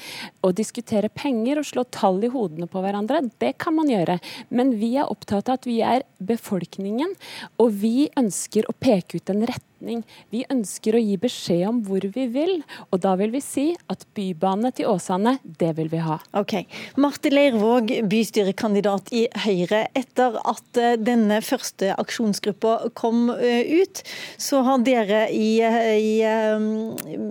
[0.47, 4.21] Å diskutere penger og slå tall i hodene på hverandre, det kan man gjøre.
[4.55, 7.17] Men vi er opptatt av at vi er befolkningen,
[7.59, 10.05] og vi ønsker å peke ut en retning.
[10.31, 12.55] Vi ønsker å gi beskjed om hvor vi vil,
[12.95, 16.21] og da vil vi si at bybane til Åsane, det vil vi ha.
[16.39, 16.55] Ok.
[17.03, 19.83] Martin Leirvåg, bystyrekandidat i Høyre.
[19.99, 24.01] Etter at eh, denne første aksjonsgruppa kom eh, ut,
[24.37, 26.67] så har dere i, i, eh,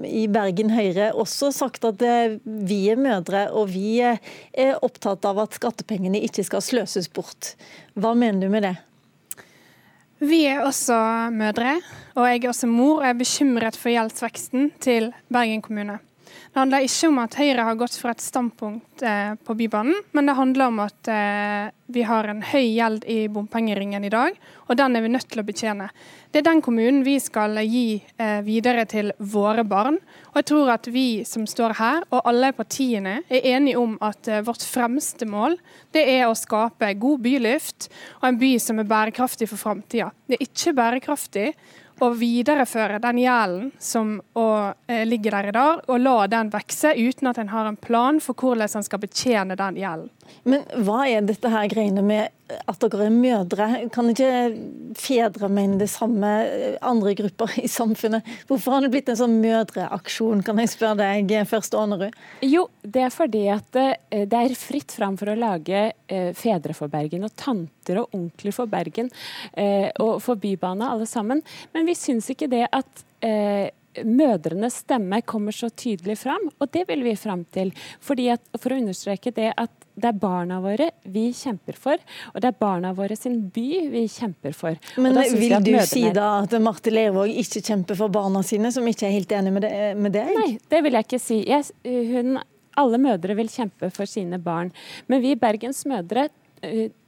[0.09, 2.01] i Bergen Høyre også sagt at
[2.45, 7.53] vi er mødre, og vi er opptatt av at skattepengene ikke skal sløses bort.
[7.93, 8.75] Hva mener du med det?
[10.23, 10.95] Vi er også
[11.35, 11.75] mødre,
[12.15, 15.99] og jeg er også mor og er bekymret for gjeldsveksten til Bergen kommune.
[16.55, 20.29] Det handler ikke om at Høyre har gått for et standpunkt eh, på Bybanen, men
[20.29, 24.79] det handler om at eh, vi har en høy gjeld i bompengeringen i dag, og
[24.79, 25.89] den er vi nødt til å betjene.
[26.31, 29.99] Det er den kommunen vi skal gi eh, videre til våre barn.
[30.31, 34.31] Og jeg tror at vi som står her, og alle partiene, er enige om at
[34.47, 35.59] vårt fremste mål
[35.91, 37.91] det er å skape god byluft
[38.21, 40.13] og en by som er bærekraftig for framtida.
[40.23, 41.49] Det er ikke bærekraftig
[42.03, 47.31] å videreføre den gjelden som eh, ligger der i dag, og la den vokse uten
[47.31, 50.11] at en har en plan for hvordan en skal betjene den gjelden.
[50.45, 52.31] Men hva er dette her greiene med
[52.69, 53.67] at dere er mødre?
[53.93, 54.29] Kan ikke
[54.99, 58.25] fedre mene det samme, eh, andre grupper i samfunnet?
[58.49, 62.13] Hvorfor har det blitt en sånn mødreaksjon, kan jeg spørre deg først, Ånerud?
[62.45, 66.75] Jo, det er fordi at det, eh, er fritt fram for å lage eh, fedre
[66.77, 69.09] for Bergen og tanter og onkler for Bergen
[69.57, 71.41] eh, og for Bybane, alle sammen.
[71.73, 73.71] Men vi syns ikke det at eh,
[74.03, 77.71] mødrenes stemme kommer så tydelig fram, og det vil vi fram til.
[78.03, 82.01] Fordi at, for å understreke det at det er barna våre vi kjemper for,
[82.33, 84.79] og det er barna våre sin by vi kjemper for.
[84.99, 89.07] Men vil du si da at Marte Lervåg ikke kjemper for barna sine, som ikke
[89.07, 90.33] er helt enig med, det, med deg?
[90.35, 91.39] Nei, det vil jeg ikke si.
[91.47, 91.69] Jeg,
[92.11, 92.39] hun,
[92.75, 94.73] alle mødre vil kjempe for sine barn.
[95.07, 96.27] Men vi Bergens mødre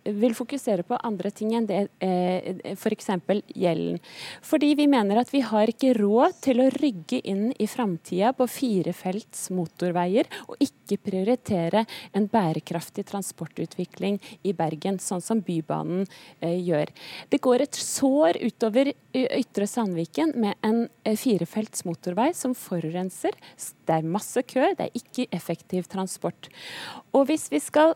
[0.08, 3.10] vil fokusere på andre ting enn det, f.eks.
[3.28, 4.00] For gjelden.
[4.46, 8.48] Fordi vi mener at vi har ikke råd til å rygge inn i framtida på
[8.52, 11.84] firefelts motorveier, og ikke prioritere
[12.16, 16.06] en bærekraftig transportutvikling i Bergen, sånn som Bybanen
[16.40, 16.92] eh, gjør.
[17.32, 20.86] Det går et sår utover Ytre Sandviken med en
[21.18, 23.36] firefelts motorvei som forurenser.
[23.88, 26.52] Det er masse kø, det er ikke effektiv transport.
[27.16, 27.96] Og hvis vi skal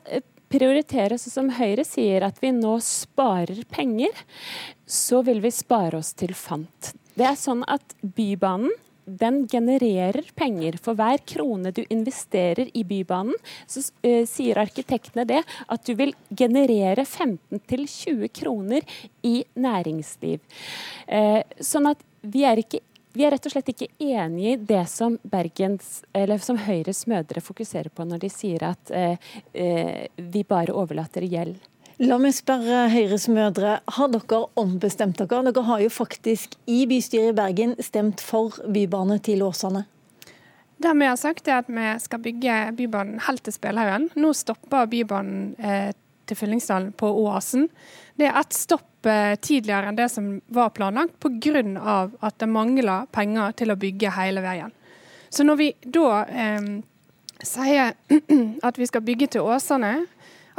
[0.51, 4.13] prioritere sånn som Høyre sier, at vi nå sparer penger,
[4.85, 6.93] så vil vi spare oss til fant.
[7.15, 8.71] Det er sånn at Bybanen
[9.05, 10.77] den genererer penger.
[10.81, 13.35] For hver krone du investerer i Bybanen,
[13.67, 18.85] så uh, sier arkitektene det at du vil generere 15-20 kroner
[19.27, 20.39] i næringsliv.
[21.09, 22.83] Uh, sånn at vi er ikke
[23.13, 26.01] vi er rett og slett ikke enig i det som, Bergens,
[26.45, 31.59] som Høyres mødre fokuserer på når de sier at eh, eh, vi bare overlater gjeld.
[32.01, 35.43] La meg spørre Høyres mødre, har dere ombestemt dere?
[35.45, 39.83] Dere har jo faktisk i bystyret i Bergen stemt for bybane til Åsane.
[40.81, 44.09] Det vi har sagt er at vi skal bygge Bybanen helt til Spelhaugen.
[44.17, 45.91] Nå stopper Bybanen eh,
[46.25, 47.67] til Fyllingsdalen på Oasen.
[48.17, 52.09] Det er ett stopp eh, tidligere enn det som var planlagt, pga.
[52.21, 54.71] at det mangler penger til å bygge hele veien.
[55.29, 56.71] Så når vi da eh,
[57.43, 57.93] sier
[58.67, 59.93] at vi skal bygge til Åsane,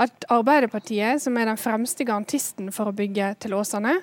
[0.00, 3.98] at Arbeiderpartiet, som er den fremste garantisten for å bygge til Åsane,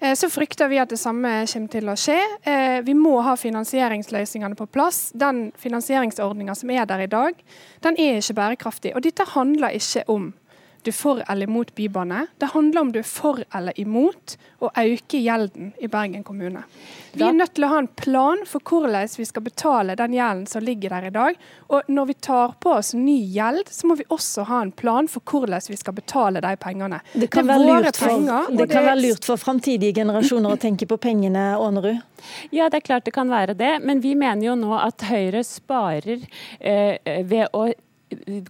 [0.00, 2.18] eh, så frykter vi at det samme kommer til å skje.
[2.42, 5.10] Eh, vi må ha finansieringsløsningene på plass.
[5.14, 7.38] Den finansieringsordninga som er der i dag,
[7.84, 8.94] den er ikke bærekraftig.
[8.96, 10.32] Og dette handler ikke om
[10.82, 12.26] du er for eller imot bybane.
[12.38, 16.62] Det handler om du er for eller imot å øke gjelden i Bergen kommune.
[17.12, 20.46] Vi er nødt til å ha en plan for hvordan vi skal betale den gjelden
[20.50, 21.38] som ligger der i dag.
[21.74, 25.08] Og når vi tar på oss ny gjeld, så må vi også ha en plan
[25.10, 27.00] for hvordan vi skal betale de pengene.
[27.12, 30.60] Det kan, det være, lurt for, penger, det kan være lurt for framtidige generasjoner å
[30.60, 31.98] tenke på pengene, Ånerud?
[32.54, 33.74] Ja, det er klart det kan være det.
[33.84, 36.24] Men vi mener jo nå at Høyre sparer
[36.58, 37.68] eh, ved å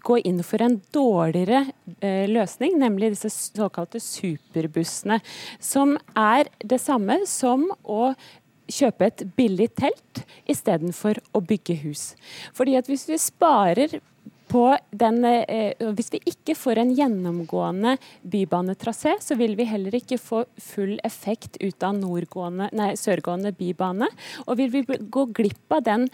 [0.02, 1.64] gå inn for en dårligere
[2.00, 5.20] eh, løsning, nemlig disse såkalte superbussene.
[5.60, 8.12] Som er det samme som å
[8.68, 12.12] kjøpe et billig telt istedenfor å bygge hus.
[12.56, 14.00] Fordi at Hvis vi sparer
[14.48, 20.18] på den, eh, hvis vi ikke får en gjennomgående bybanetrasé, så vil vi heller ikke
[20.18, 21.94] få full effekt ut av
[22.72, 24.08] nei, sørgående bybane.
[24.46, 26.08] Og vil vi gå glipp av den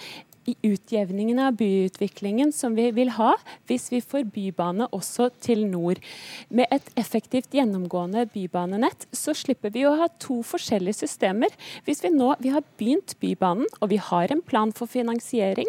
[0.44, 3.32] i utjevningen av byutviklingen som vi vil ha
[3.68, 6.00] hvis vi får bybane også til nord.
[6.48, 11.52] Med et effektivt gjennomgående bybanenett så slipper vi å ha to forskjellige systemer.
[11.86, 15.68] Hvis vi nå vi har begynt Bybanen og vi har en plan for finansiering,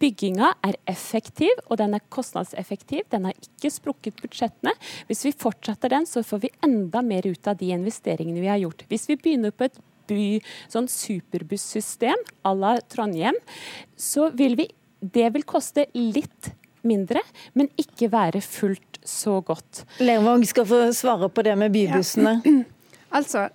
[0.00, 4.74] bygginga er effektiv og den er kostnadseffektiv, den har ikke sprukket budsjettene.
[5.08, 8.60] Hvis vi fortsetter den, så får vi enda mer ut av de investeringene vi har
[8.62, 8.86] gjort.
[8.90, 9.80] Hvis vi begynner på et
[10.10, 10.40] by,
[10.72, 13.38] sånn superbussystem à la Trondheim,
[13.96, 16.50] så vil vi Det vil koste litt
[16.84, 17.22] mindre,
[17.56, 19.86] men ikke være fullt så godt.
[20.04, 22.40] Lervåg skal få svare på det med bybussene.
[22.44, 22.58] Ja.
[23.10, 23.48] Altså,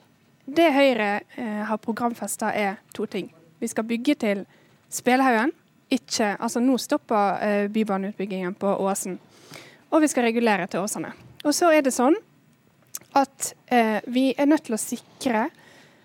[0.45, 3.29] det Høyre eh, har programfesta er to ting.
[3.59, 4.41] Vi skal bygge til
[4.91, 5.53] Spelhaugen.
[5.87, 9.15] Ikke, altså Nå stopper eh, bybaneutbyggingen på Åsen.
[9.93, 11.13] Og vi skal regulere til Åsane.
[11.45, 12.17] Og så er det sånn
[13.15, 15.47] at eh, vi er nødt til å sikre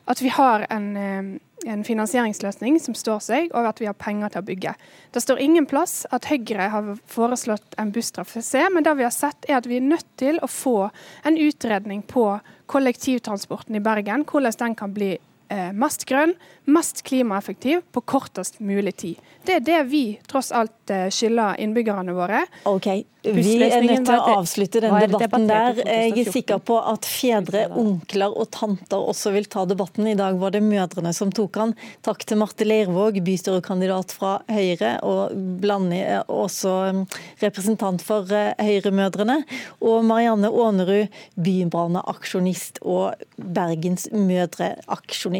[0.06, 4.28] at vi har en, eh, en, finansieringsløsning som står seg, og at vi har penger
[4.32, 4.74] til å bygge.
[5.12, 9.48] Det står ingen plass at Høyre har foreslått en busstrafé, men det vi har sett
[9.48, 10.90] er at vi er nødt til å få
[11.24, 15.18] en utredning på kollektivtransporten i Bergen, hvordan den kan bli
[15.50, 16.34] eh, mest grønn,
[16.70, 19.30] mest klimaeffektiv på kortest mulig tid.
[19.46, 22.44] Det er det vi tross alt eh, skylder innbyggerne våre.
[22.68, 22.86] Ok,
[23.20, 25.80] Vi er nødt til å avslutte den debatten der.
[25.84, 30.08] Jeg er sikker på at fedre, onkler og tanter også vil ta debatten.
[30.08, 31.74] I dag var det mødrene som tok han.
[32.06, 36.00] Takk til Marte Leirvåg, bystyrekandidat fra Høyre, og Blandi,
[36.32, 37.02] også um,
[37.42, 39.40] representant for Høyre-mødrene.
[39.84, 45.39] Og Marianne Aanerud, bybaneaksjonist og Bergens Mødreaksjonist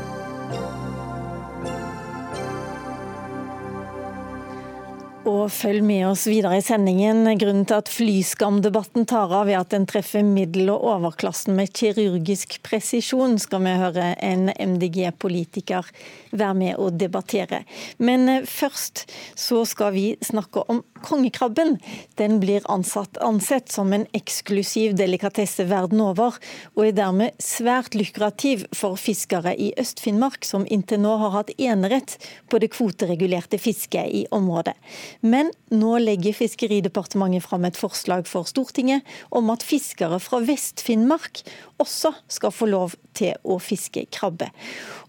[5.21, 7.27] Og følg med oss videre i sendingen.
[7.37, 12.57] Grunnen til at flyskamdebatten tar av, er at den treffer middel- og overklassen med kirurgisk
[12.65, 15.85] presisjon, skal vi høre en MDG-politiker
[16.33, 17.61] være med og debattere.
[18.01, 19.03] Men eh, først
[19.37, 21.77] så skal vi snakke om kongekrabben.
[22.17, 26.37] Den blir ansatt, ansett som en eksklusiv delikatesse verden over,
[26.73, 32.17] og er dermed svært lukrativ for fiskere i Øst-Finnmark, som inntil nå har hatt enerett
[32.49, 34.77] på det kvoteregulerte fisket i området.
[35.19, 41.43] Men nå legger Fiskeridepartementet fram et forslag for Stortinget om at fiskere fra Vest-Finnmark
[41.81, 44.49] også skal få lov til å fiske krabbe.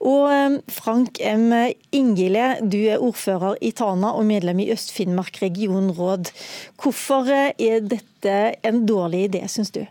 [0.03, 1.48] Og eh, Frank M.
[1.94, 6.32] Ingile, du er ordfører i Tana og medlem i Øst-Finnmark regionråd.
[6.82, 9.84] Hvorfor eh, er dette en dårlig idé, syns du?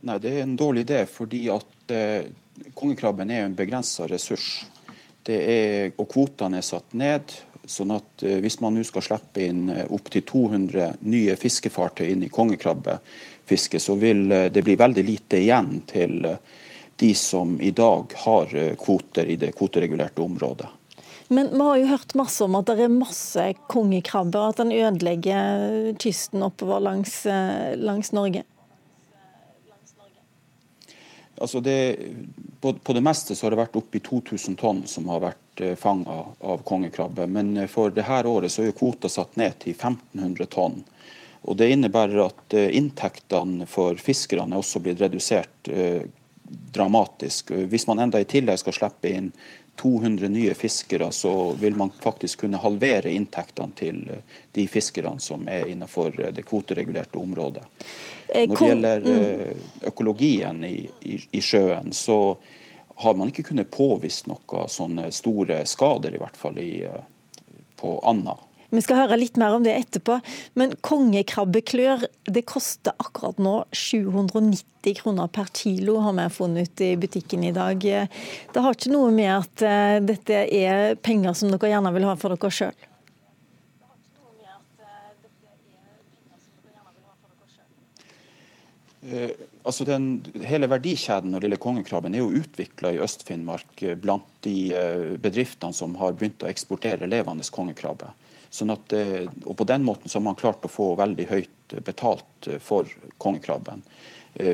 [0.00, 2.30] Nei, Det er en dårlig idé fordi at eh,
[2.76, 4.62] kongekrabben er en begrensa ressurs.
[5.28, 7.32] Er, og kvotene er satt ned.
[7.66, 12.24] sånn at eh, Hvis man nå skal slippe inn eh, opptil 200 nye fiskefartøy inn
[12.24, 16.36] i kongekrabbefiske, så vil eh, det bli veldig lite igjen til
[17.00, 20.68] de som i dag har kvoter i det kvoteregulerte området.
[21.28, 25.94] Men vi har jo hørt masse om at det er masse kongekrabber, at den ødelegger
[26.02, 27.22] kysten oppover langs,
[27.78, 28.42] langs Norge.
[31.40, 31.98] Altså det,
[32.60, 35.76] på, på, det meste så har det vært oppi 2000 tonn som har vært eh,
[35.80, 37.24] fanga av kongekrabbe.
[37.32, 40.82] Men eh, for dette året så er kvota satt ned til 1500 tonn.
[41.48, 46.04] Og Det innebærer at eh, inntektene for fiskerne er også blitt redusert eh,
[46.76, 47.54] dramatisk.
[47.72, 49.32] Hvis man enda i tillegg skal slippe inn
[49.80, 54.04] 200 nye fiskere, så vil man faktisk kunne halvere inntektene til
[54.52, 57.64] de fiskerne som er innenfor det kvoteregulerte området.
[58.30, 59.64] Når det gjelder mm.
[59.90, 62.36] økologien i, i, i sjøen, så
[63.00, 66.84] har man ikke kunnet påvist noen sånne store skader, i hvert fall i,
[67.80, 68.36] på Anna.
[68.70, 70.20] Vi skal høre litt mer om det etterpå.
[70.58, 76.92] Men kongekrabbeklør det koster akkurat nå 790 kroner per kilo, har vi funnet ut i
[77.00, 77.82] butikken i dag.
[77.82, 82.14] Det har ikke noe med at eh, dette er penger som dere gjerne vil ha
[82.20, 82.86] for dere sjøl?
[89.00, 89.30] Uh,
[89.62, 94.74] altså den, hele verdikjeden når lille kongekrabben er jo utvikla i Øst-Finnmark eh, blant de
[94.76, 98.10] uh, bedriftene som har begynt å eksportere levende kongekrabbe.
[98.52, 101.76] Sånn at, uh, og På den måten så har man klart å få veldig høyt
[101.86, 102.88] betalt for
[103.22, 103.84] kongekrabben.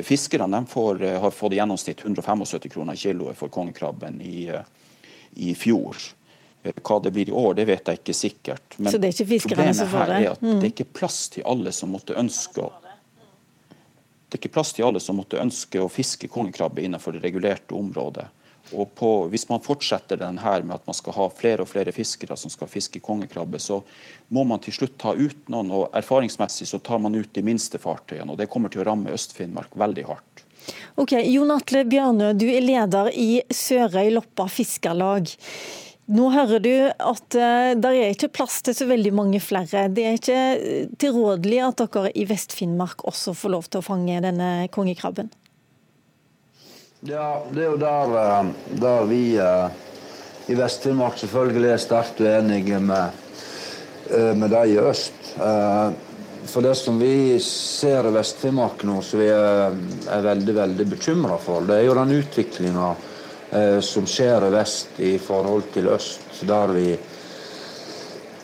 [0.05, 4.47] Fiskerne får, har fått i gjennomsnitt 175 kroner kiloet for kongekrabben i,
[5.33, 5.97] i fjor.
[6.61, 8.77] Hva det blir i år, det vet jeg ikke sikkert.
[8.77, 10.19] Men så det er ikke fiskerne som får det?
[10.41, 10.49] mm.
[10.49, 12.71] det er ikke plass til alle som måtte ønske å
[14.27, 17.75] det er ikke plass til alle som måtte ønske å fiske kongekrabbe innenfor det regulerte
[17.75, 18.27] området.
[18.75, 21.93] Og på, Hvis man fortsetter den her med at man skal ha flere og flere
[21.95, 23.79] fiskere som skal fiske kongekrabbe, så
[24.27, 25.71] må man til slutt ta ut noen.
[25.71, 28.31] og Erfaringsmessig så tar man ut de minste fartøyene.
[28.31, 30.43] og Det kommer til å ramme Øst-Finnmark veldig hardt.
[30.99, 35.31] Ok, Jon Atle Bjørnø, du er leder i Sørøy Loppa Fiskarlag.
[36.07, 39.89] Nå hører du at der det er ikke plass til så veldig mange flere.
[39.91, 44.21] Det er ikke eh, tilrådelig at dere i Vest-Finnmark også får lov til å fange
[44.23, 45.27] denne kongekrabben?
[47.07, 49.21] Ja, det er jo der, eh, der vi
[50.47, 53.19] i Vest-Finnmark selvfølgelig er sterkt uenige med,
[54.39, 55.33] med de i øst.
[56.47, 59.75] For det som vi ser i Vest-Finnmark nå, som vi er,
[60.07, 63.06] er veldig veldig bekymra for, det er jo den utviklinga Eh,
[63.81, 66.89] som skjer i vest i forhold til øst, der vi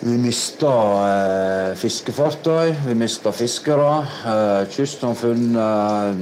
[0.04, 0.70] vi mista
[1.08, 3.92] eh, fiskefartøy, vi mista fiskere.
[4.28, 6.18] Eh, kystsamfunn eh,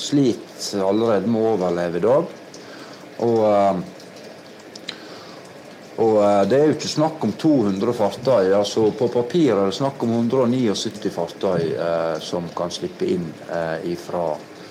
[0.00, 2.30] sliter allerede med å overleve i dag.
[3.26, 3.76] Og, eh,
[6.00, 8.54] og eh, det er jo ikke snakk om 200 fartøy.
[8.56, 11.76] altså På papir er det snakk om 179 fartøy
[12.24, 13.28] som kan slippe inn
[14.00, 14.26] fra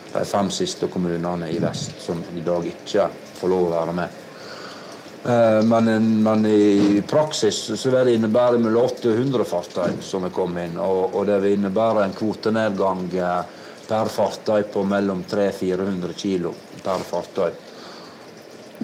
[0.09, 4.25] de fem siste kommunene i vest, som i dag ikke får lov å være med.
[5.25, 10.23] Eh, men, men, i praksis så vil det innebære mellom 80 og 100 fartøy som
[10.23, 10.79] er kommet inn.
[10.79, 13.41] Og, og det vil innebære en kvotenedgang eh,
[13.89, 16.53] per fartøy på mellom 300-400 kg
[16.85, 17.51] per fartøy.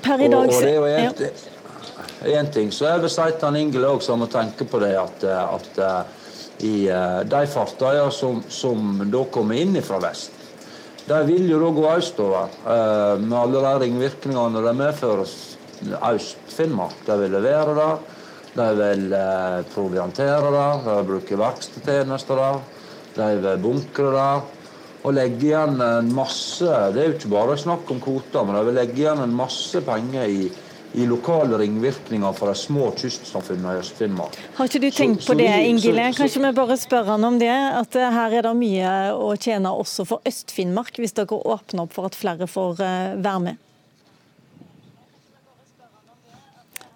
[0.03, 2.39] Per i dag, og, og det er jo en, ja.
[2.39, 2.71] en ting.
[2.75, 6.89] Så jeg vil si til Ingel òg, som må tenke på det, at, at i
[7.31, 10.44] de fartøyene som, som da kommer inn fra vest,
[11.05, 15.33] de vil jo da gå østover eh, med alle de ringvirkningene det medfører
[16.09, 17.03] Øst-Finnmark.
[17.05, 17.99] De vil levere der,
[18.55, 22.61] de vil eh, proviantere der, de vil bruke verkstedtjenester der,
[23.19, 24.45] de vil bunkre der.
[25.05, 28.63] Og legge igjen en masse Det er jo ikke bare snakk om kvoter, men de
[28.65, 30.47] vil legge igjen en masse penger i
[30.95, 34.37] i lokale ringvirkninger for de små kystsamfunnene i Øst-Finnmark.
[34.55, 36.05] Har ikke du tenkt så, på det, Ingile?
[36.15, 37.51] Kanskje vi bare spør han om det?
[37.51, 41.95] At eh, her er det mye å tjene også for Øst-Finnmark, hvis dere åpner opp
[41.97, 43.63] for at flere får eh, være med?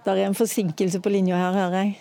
[0.06, 1.98] Det er en forsinkelse på linja her, hører jeg.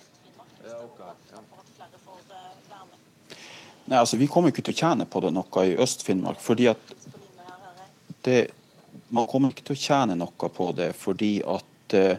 [3.88, 6.38] Nei, altså Vi kommer ikke til å tjene på det noe i Øst-Finnmark.
[6.38, 6.94] fordi at
[8.22, 8.50] det,
[9.10, 11.64] Man kommer ikke til å tjene noe på det fordi at
[11.94, 12.16] Eh,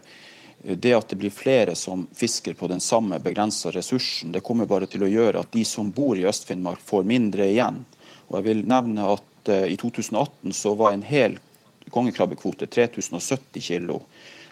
[0.64, 4.90] det at det blir flere som fisker på den samme begrensa ressursen, det kommer bare
[4.92, 7.86] til å gjøre at de som bor i Øst-Finnmark får mindre igjen.
[8.28, 11.38] Og jeg vil nevne at uh, I 2018 så var en hel
[11.90, 14.02] kongekrabbekvote 3070 kilo.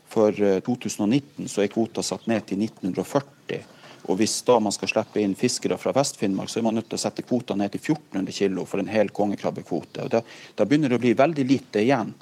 [0.08, 3.68] For uh, 2019 så er kvota satt ned til 1940.
[4.08, 6.96] Og Hvis da man skal slippe inn fiskere fra Vest-Finnmark, så er man nødt til
[6.96, 10.08] å sette kvota ned til 1400 kilo for en hel kongekrabbekvote.
[10.08, 10.24] Og da,
[10.56, 12.16] da begynner det å bli veldig lite igjen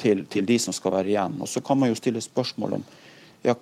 [0.00, 1.38] til, til, de som skal være igjen.
[1.40, 2.84] Og Så kan man jo stille spørsmål om
[3.44, 3.54] ja,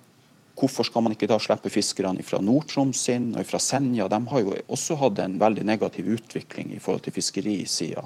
[0.59, 3.05] hvorfor skal man ikke da slippe fiskerne fra Nord-Troms
[3.39, 4.07] og fra Senja.
[4.11, 8.03] De har jo også hatt en veldig negativ utvikling i forhold til fiskerisida.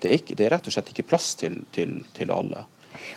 [0.00, 2.66] Det, det, er rett og slett ikke plass til, til, til alle.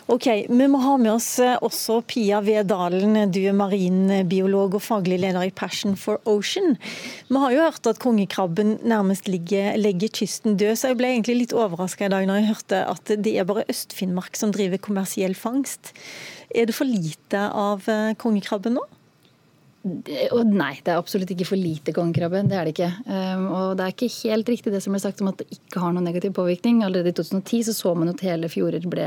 [0.08, 5.20] Ok, Vi må ha med oss eh, også Pia Vedalen, du er marinbiolog og faglig
[5.20, 6.76] leder i Passion for Ocean.
[7.28, 11.40] Vi har jo hørt at kongekrabben nærmest ligger, legger kysten død, så jeg ble egentlig
[11.42, 15.36] litt overraska i dag når jeg hørte at det er bare Øst-Finnmark som driver kommersiell
[15.36, 15.92] fangst.
[16.54, 18.86] Er det for lite av eh, kongekrabben nå?
[19.88, 22.42] Nei, det er absolutt ikke for lite kongekrabbe.
[22.50, 22.90] Det er det ikke.
[23.06, 25.82] Um, og det er ikke helt riktig det som ble sagt om at det ikke
[25.82, 26.82] har noen negativ påvirkning.
[26.84, 29.06] Allerede i 2010 så, så man at hele fjorder ble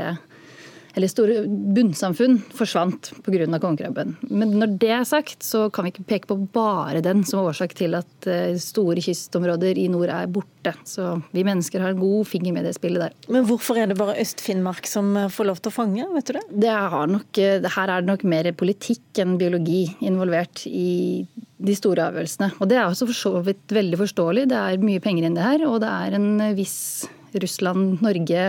[0.94, 3.46] eller store bunnsamfunn forsvant pga.
[3.58, 4.16] kongekrabben.
[4.28, 7.74] Men når det er sagt, så kan vi ikke peke på bare den som årsak
[7.78, 10.74] til at eh, store kystområder i nord er borte.
[10.88, 13.16] Så vi mennesker har en god finger med det spillet der.
[13.32, 16.36] Men hvorfor er det bare Øst-Finnmark som eh, får lov til å fange, vet du
[16.38, 16.44] det?
[16.66, 16.76] det
[17.12, 21.24] nok, eh, her er det nok mer politikk enn biologi involvert i
[21.62, 22.52] de store avgjørelsene.
[22.60, 24.48] Og det er også for så vidt veldig forståelig.
[24.50, 28.42] Det er mye penger inn det her, og det er en viss Russland-Norge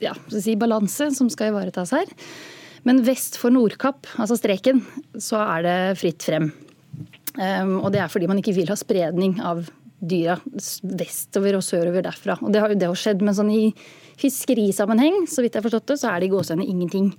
[0.00, 2.10] ja, si balanse som skal ivaretas her.
[2.88, 4.80] Men vest for Nordkapp, altså streken,
[5.20, 6.48] så er det fritt frem.
[7.36, 9.66] Um, og det er fordi man ikke vil ha spredning av
[10.00, 10.38] dyra
[10.96, 12.38] vestover og sørover derfra.
[12.40, 13.66] Og det har jo det skjedd, men sånn i
[14.20, 17.12] fiskerisammenheng, så vidt jeg har forstått det, så er det i gåsehudene ingenting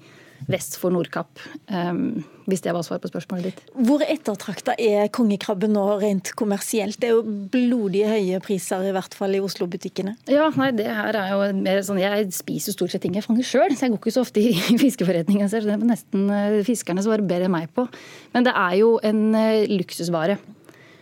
[0.50, 1.42] vest for Nordkapp.
[1.72, 3.60] Um, hvis det var svar på spørsmålet ditt.
[3.88, 6.98] Hvor ettertrakta er kongekrabben nå rent kommersielt?
[7.00, 10.18] Det er jo blodige høye priser, i hvert fall i Oslo-butikkene.
[10.32, 13.24] Ja, nei, det her er jo mer sånn Jeg spiser jo stort sett ting jeg
[13.24, 14.52] fanger sjøl, så jeg går ikke så ofte i
[14.84, 15.52] fiskeforretningen.
[15.52, 16.28] Så det er nesten
[16.68, 17.88] fiskerne fiskerne svarer bedre enn meg på.
[18.34, 20.38] Men det er jo en eh, luksusvare.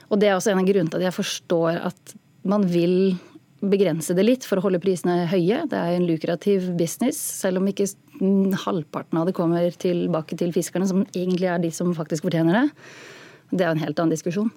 [0.10, 2.16] Og det er også en av grunnene til at jeg forstår at
[2.50, 3.18] man vil
[3.60, 5.64] begrense det litt for å holde prisene høye.
[5.70, 7.90] Det er en lukrativ business, selv om ikke
[8.66, 12.66] halvparten av det kommer tilbake til fiskerne, som egentlig er de som faktisk fortjener det.
[13.52, 14.52] Det er en helt annen diskusjon.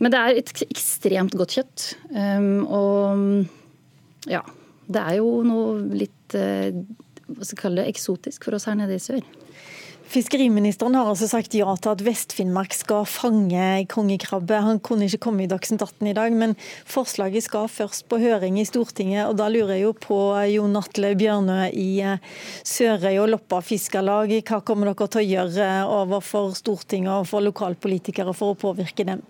[0.00, 1.86] Men det er et ekstremt godt kjøtt.
[2.14, 4.42] Um, og ja,
[4.90, 6.72] det er jo noe litt eh,
[7.30, 9.22] hva skal jeg kalle det, eksotisk for oss her nede i sør.
[10.10, 14.56] Fiskeriministeren har altså sagt ja til at Vest-Finnmark skal fange kongekrabbe.
[14.58, 16.56] Han kunne ikke komme i Dagsnytt 18 i dag, men
[16.90, 19.28] forslaget skal først på høring i Stortinget.
[19.28, 20.18] og Da lurer jeg jo på
[20.50, 22.18] Jon Atle Bjørnø i eh,
[22.66, 24.34] Sørøy og Loppa Fiskarlag.
[24.50, 29.22] Hva kommer dere til å gjøre overfor Stortinget og for lokalpolitikere for å påvirke dem?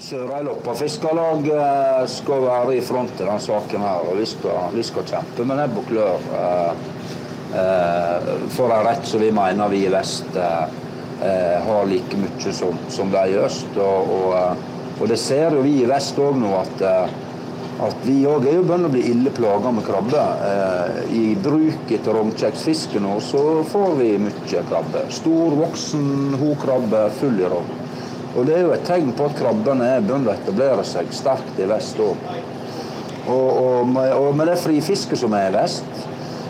[0.00, 3.84] Sørøy Loppa Fiskarlag eh, skal være i front i denne saken.
[3.84, 7.21] her, og Vi skal, vi skal kjempe med nebb og klør eh, Eh,
[7.52, 10.62] for en rett som vi mener vi i vest eh,
[11.22, 13.76] eh, har like mye som, som de i øst.
[13.76, 14.64] Og, og,
[15.00, 16.84] og, det ser jo vi i vest òg nå at,
[17.82, 20.24] at vi òg er jo begynt å bli ille plaga med krabbe.
[21.12, 25.06] I bruket etter rognkjeksfiske nå så får vi mye krabbe.
[25.12, 27.78] Stor, voksen hokrabbe full i rogn.
[28.32, 31.58] Og det er jo et tegn på at krabbene er begynt å etablere seg sterkt
[31.60, 32.30] i vest òg.
[33.28, 36.06] Og, og, med, og med det frifisket som er i vest,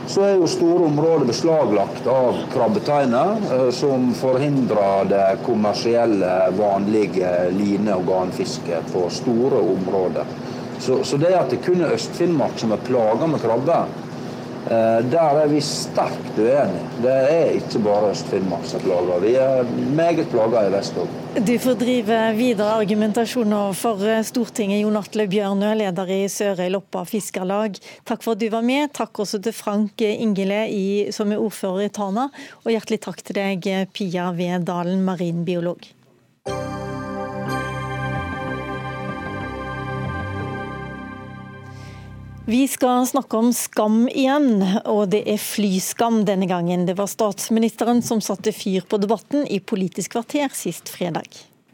[0.06, 7.94] så er jo store områder beslaglagt av krabbeteiner, eh, som forhindrer det kommersielle, vanlige line-
[7.94, 10.24] og garnfisket på store områder.
[10.78, 13.84] Så, så det at det kun er Øst-Finnmark som er plaga med krabbe,
[14.68, 16.84] der er vi sterkt uenige.
[17.02, 19.20] Det er ikke bare Øst-Finnmark som plager.
[19.24, 21.10] Vi er meget plaga i vest òg.
[21.32, 27.06] Du får drive videre argumentasjoner for eh, Stortinget, Jon Atle Bjørnø, leder i Sørøy Loppa
[27.08, 27.80] Fiskarlag.
[28.06, 28.92] Takk for at du var med.
[28.94, 30.62] Takk også til Frank Ingele,
[31.16, 32.28] som er ordfører i Tana.
[32.62, 35.88] Og hjertelig takk til deg, Pia Ved Dalen, marinbiolog.
[42.46, 46.88] Vi skal snakke om skam igjen, og det er flyskam denne gangen.
[46.88, 51.28] Det var statsministeren som satte fyr på debatten i Politisk kvarter sist fredag.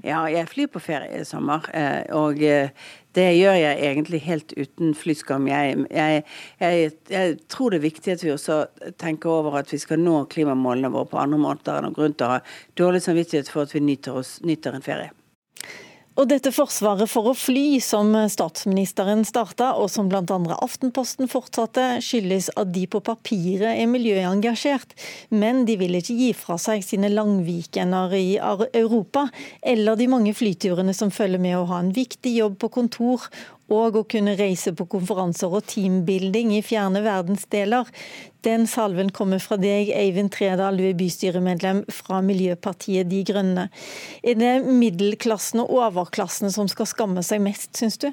[0.04, 2.68] Ja, jeg flyr på ferie i sommer, eh, og eh,
[3.16, 5.48] det gjør jeg egentlig helt uten flyskam.
[5.48, 6.26] Jeg, jeg,
[6.60, 8.58] jeg, jeg, tror det er viktig at vi også
[9.00, 12.36] tenker over at vi skal nå klimamålene våre på andre måter enn grunn til å
[12.36, 12.42] ha
[12.76, 15.16] dårlig samvittighet for at vi nyter, oss, nyter en ferie.
[16.18, 20.38] Og dette forsvaret for å fly, som statsministeren starta, og som bl.a.
[20.56, 24.96] Aftenposten fortsatte, skyldes at de på papiret er miljøengasjert,
[25.30, 29.28] men de vil ikke gi fra seg sine langvikender i Europa,
[29.62, 33.30] eller de mange flyturene som følger med å ha en viktig jobb på kontor
[33.68, 37.86] og å kunne reise på konferanser og teambuilding i fjerne verdensdeler.
[38.48, 43.66] Den salven kommer fra deg, Eivind Tredal, du er bystyremedlem fra Miljøpartiet De Grønne.
[44.24, 48.08] Er det middelklassen og overklassen som skal skamme seg mest, syns du?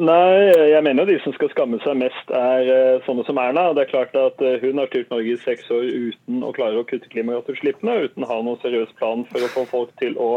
[0.00, 3.70] Nei, jeg mener de som skal skamme seg mest er eh, sånne som Erna.
[3.76, 6.80] Det er klart at eh, Hun har styrt Norge i seks år uten å klare
[6.80, 10.30] å kutte klimagassutslippene, uten å ha noen seriøs plan for å få folk til å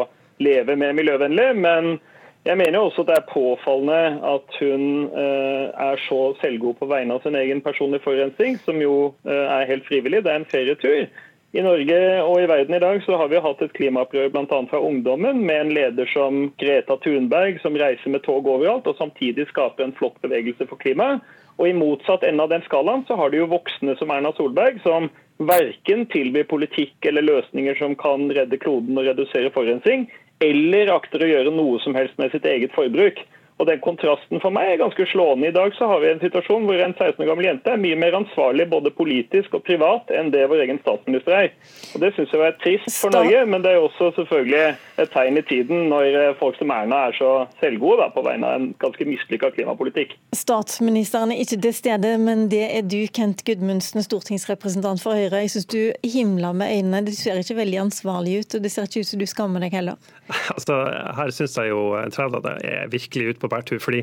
[0.44, 1.54] leve mer miljøvennlig.
[1.64, 1.98] Men
[2.46, 4.02] jeg mener også at det er påfallende
[4.36, 9.16] at hun eh, er så selvgod på vegne av sin egen personlige forurensning, som jo
[9.26, 10.22] eh, er helt frivillig.
[10.24, 11.08] Det er en ferietur.
[11.56, 14.60] I Norge og i verden i dag så har vi hatt et klimaopprør bl.a.
[14.70, 19.48] fra ungdommen, med en leder som Greta Thunberg, som reiser med tog overalt, og samtidig
[19.50, 21.24] skaper en flott bevegelse for klimaet.
[21.56, 24.82] Og I motsatt ende av den skalaen så har du jo voksne som Erna Solberg,
[24.84, 25.08] som
[25.40, 30.10] verken tilbyr politikk eller løsninger som kan redde kloden og redusere forurensning,
[30.44, 33.22] eller akter å gjøre noe som helst med sitt eget forbruk.
[33.56, 35.48] Og den Kontrasten for meg er ganske slående.
[35.48, 37.96] I dag så har vi en situasjon hvor en 16 år gammel jente er mye
[38.00, 41.54] mer ansvarlig både politisk og privat enn det vår egen statsminister er.
[41.96, 45.40] Og Det syns jeg er trist for Norge, men det er også selvfølgelig et tegn
[45.40, 47.32] i tiden når eh, folk som Erna er så
[47.62, 50.18] selvgode da, på vegne av en ganske mislykka klimapolitikk.
[50.36, 55.46] Statsministeren er ikke til stede, men det er du, Kent Gudmundsen, stortingsrepresentant for Høyre.
[55.46, 57.06] Jeg syns du himler med øynene.
[57.08, 59.80] Du ser ikke veldig ansvarlig ut, og det ser ikke ut som du skammer deg
[59.80, 59.96] heller.
[60.56, 60.76] Altså,
[61.18, 61.82] her syns jeg jo
[62.14, 63.80] Træda er virkelig ute på bærtur.
[63.80, 64.02] fordi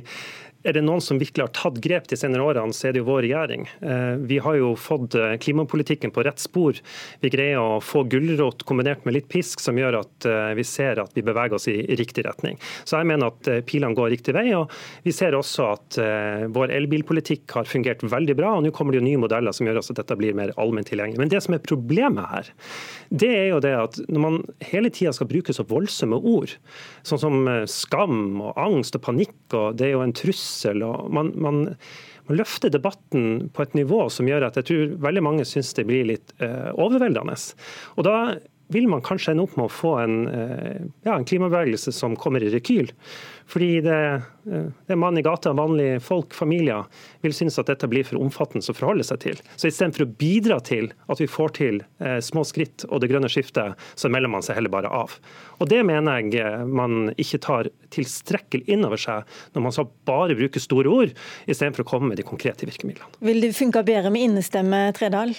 [0.62, 3.08] er det noen som virkelig har tatt grep de senere årene, så er det jo
[3.08, 3.66] vår regjering.
[3.82, 6.78] Eh, vi har jo fått eh, klimapolitikken på rett spor.
[7.22, 11.02] Vi greier å få gulrot kombinert med litt pisk, som gjør at eh, vi ser
[11.02, 12.60] at vi beveger oss i riktig retning.
[12.84, 14.46] Så jeg mener at pilene går riktig vei.
[14.56, 14.70] og
[15.06, 15.98] Vi ser også at
[16.52, 18.54] vår elbilpolitikk har fungert veldig bra.
[18.56, 21.20] og Nå kommer det jo nye modeller som gjør at dette blir mer allment tilgjengelig.
[21.20, 22.52] Men det som er problemet her,
[23.10, 24.38] det er jo det at når man
[24.70, 26.54] hele tida skal bruke så voldsomme ord,
[27.06, 30.51] sånn som skam og angst og panikk, og det er jo en trussel.
[30.86, 31.60] Og man, man,
[32.28, 35.86] man løfter debatten på et nivå som gjør at jeg tror veldig mange syns det
[35.88, 37.36] blir litt eh, overveldende.
[37.96, 38.16] Og da
[38.72, 42.44] vil man kanskje ende opp med å få en, eh, ja, en klimabevegelse som kommer
[42.44, 42.92] i rekyl.
[43.50, 43.98] Fordi det,
[44.50, 46.86] eh, det er mann i gata, vanlige folk, familier,
[47.22, 49.42] vil synes at dette blir for omfattende å forholde seg til.
[49.56, 53.30] Så istedenfor å bidra til at vi får til eh, små skritt og det grønne
[53.32, 55.16] skiftet, så melder man seg heller bare av.
[55.60, 59.90] Og Det mener jeg eh, man ikke tar tilstrekkelig inn over seg når man skal
[60.08, 61.16] bare bruke store ord,
[61.46, 63.22] istedenfor å komme med de konkrete virkemidlene.
[63.24, 65.34] Vil det funke bedre med innestemme, Tredal?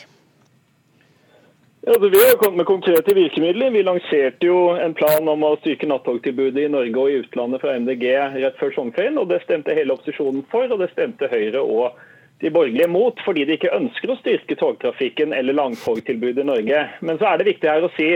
[1.85, 3.71] Ja, altså, vi har kommet med konkrete virkemidler.
[3.71, 7.73] Vi lanserte jo en plan om å styrke nattogtilbudet i Norge og i utlandet fra
[7.75, 8.05] MDG
[8.39, 9.17] rett før sommerferien.
[9.19, 11.97] og Det stemte hele opposisjonen for, og det stemte Høyre og
[12.39, 16.85] de borgerlige mot, fordi de ikke ønsker å styrke togtrafikken eller langtogtilbudet i Norge.
[17.03, 18.07] Men så er det viktig her å si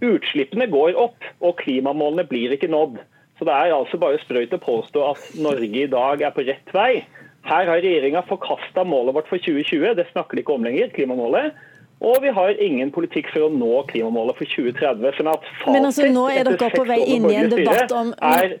[0.00, 2.96] utslippene går opp, og klimamålene blir ikke nådd.
[3.36, 6.72] Så det er altså bare sprøyt å påstå at Norge i dag er på rett
[6.72, 7.04] vei.
[7.44, 11.60] Her har regjeringa forkasta målet vårt for 2020, det snakker de ikke om lenger, klimamålet.
[12.02, 15.12] Og vi har ingen politikk for å nå klimamålet for 2030.
[15.18, 18.58] sånn at Men altså, nå er dere på vei inn i en debatt om er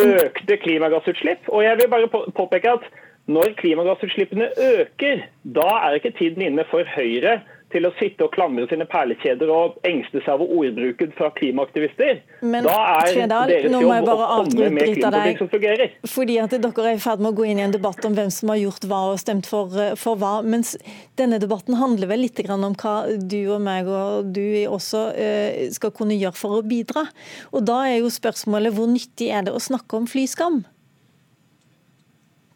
[0.00, 1.46] økte klimagassutslipp.
[1.54, 2.90] Og jeg vil bare påpeke at
[3.30, 7.40] når klimagassutslippene øker, da er ikke tiden inne for Høyre
[7.72, 12.20] til å sitte og klamre sine perlekjeder og engste seg over ordbruken fra klimaaktivister.
[12.42, 15.94] Men, da er Tredal, deres jobb å komme med klimapolitikk som fungerer.
[16.10, 18.32] Fordi at dere er i ferd med å gå inn i en debatt om hvem
[18.34, 20.32] som har gjort hva og stemt for, eh, for hva.
[20.42, 20.74] Mens
[21.20, 22.96] denne debatten handler vel litt om hva
[23.30, 27.06] du og meg og du også eh, skal kunne gjøre for å bidra.
[27.54, 30.62] Og da er jo spørsmålet hvor nyttig er det å snakke om flyskam?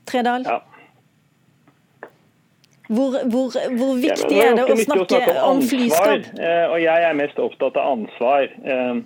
[0.09, 0.45] Tredal?
[0.49, 0.61] Ja.
[2.89, 6.27] Hvor, hvor, hvor viktig ja, er det å snakke, å om, om flyskap?
[6.37, 8.51] Eh, og jeg er mest opptatt av ansvar.
[8.61, 8.99] Eh,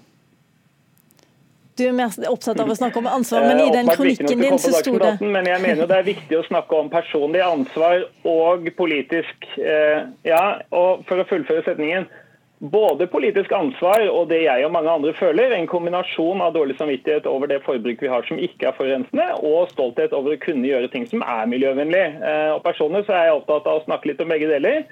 [1.78, 4.72] du er mer opptatt av å snakke om ansvar, men i den kronikken din så
[4.74, 9.46] sto det Men jeg mener det er viktig å snakke om personlig ansvar og politisk
[9.62, 10.42] eh, Ja,
[10.74, 12.08] og for å fullføre setningen
[12.58, 17.26] både politisk ansvar og det jeg og mange andre føler, en kombinasjon av dårlig samvittighet
[17.30, 20.90] over det forbruk vi har som ikke er forurensende, og stolthet over å kunne gjøre
[20.92, 22.06] ting som er miljøvennlig.
[22.18, 24.82] Eh, og Personlig så er jeg opptatt av å snakke litt om begge deler.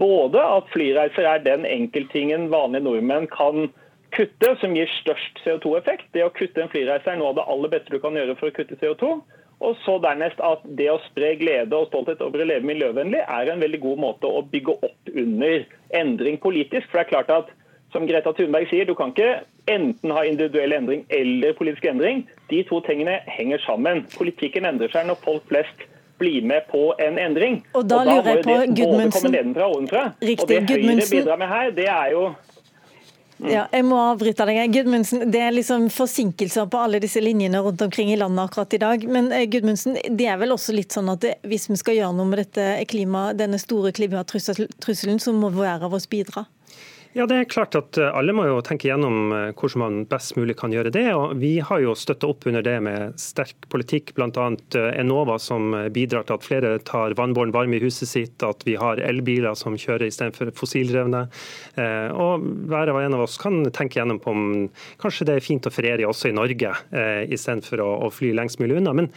[0.00, 3.70] Både at flyreiser er den enkelttingen vanlige nordmenn kan
[4.12, 6.10] kutte som gir størst CO2-effekt.
[6.16, 8.50] Det å kutte en flyreise er noe av det aller beste du kan gjøre for
[8.50, 9.14] å kutte CO2.
[9.62, 13.50] Og så dernest at det å spre glede og stolthet over å leve miljøvennlig er
[13.52, 16.88] en veldig god måte å bygge opp under endring politisk.
[16.90, 17.52] For det er klart at
[17.92, 22.24] som Greta Thunberg sier, du kan ikke enten ha individuell endring eller politisk endring.
[22.50, 24.06] De to tingene henger sammen.
[24.16, 25.86] Politikken endrer seg når folk flest
[26.22, 27.60] blir med på en endring.
[27.74, 29.36] Og da, og da lurer jeg på, Gudmundsen.
[30.22, 32.24] Riktig, og det Høyre bidrar med her, det er jo
[33.48, 34.60] ja, jeg må avbryte deg.
[34.74, 38.80] Gudmundsen, Det er liksom forsinkelser på alle disse linjene rundt omkring i landet akkurat i
[38.82, 39.06] dag.
[39.08, 42.16] Men eh, Gudmundsen, det er vel også litt sånn at det, hvis vi skal gjøre
[42.18, 46.46] noe med dette klima, denne store klimatrusselen, så må hver av oss bidra?
[47.12, 50.32] Ja, det er klart at eh, Alle må jo tenke gjennom eh, hvordan man best
[50.38, 51.04] mulig kan gjøre det.
[51.12, 54.30] og Vi har jo støtta opp under det med sterk politikk, bl.a.
[54.32, 58.78] Eh, Enova som bidrar til at flere tar vannbåren varme i huset sitt, at vi
[58.80, 61.22] har elbiler som kjører istedenfor fossildrevne.
[62.16, 64.42] Og hver og en av oss kan tenke gjennom på om
[65.00, 66.72] kanskje det er fint å feriere også i Norge,
[67.32, 68.94] istedenfor å fly lengst mulig unna.
[68.96, 69.08] Men,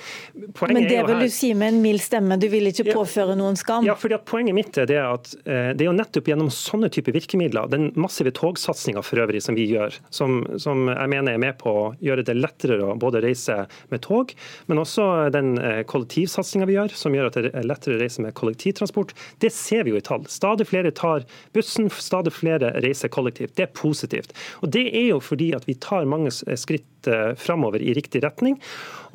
[0.62, 3.86] Men det vil du si med en mild stemme, du vil ikke påføre noen skam?
[3.88, 7.16] Ja, fordi at Poenget mitt er det at det er jo nettopp gjennom sånne typer
[7.16, 11.58] virkemidler den massive togsatsinga for øvrig som vi gjør, som, som, jeg mener er med
[11.62, 13.58] på å gjøre det lettere å både reise
[13.92, 14.34] med tog,
[14.70, 18.26] men også den eh, kollektivsatsinga vi gjør, som gjør at det er lettere å reise
[18.26, 20.26] med kollektivtransport, det ser vi jo i tall.
[20.32, 21.26] Stadig flere tar
[21.56, 23.56] bussen, stadig flere reiser kollektivt.
[23.58, 24.36] Det er positivt.
[24.62, 28.60] Og Det er jo fordi at vi tar mange skritt eh, framover i riktig retning.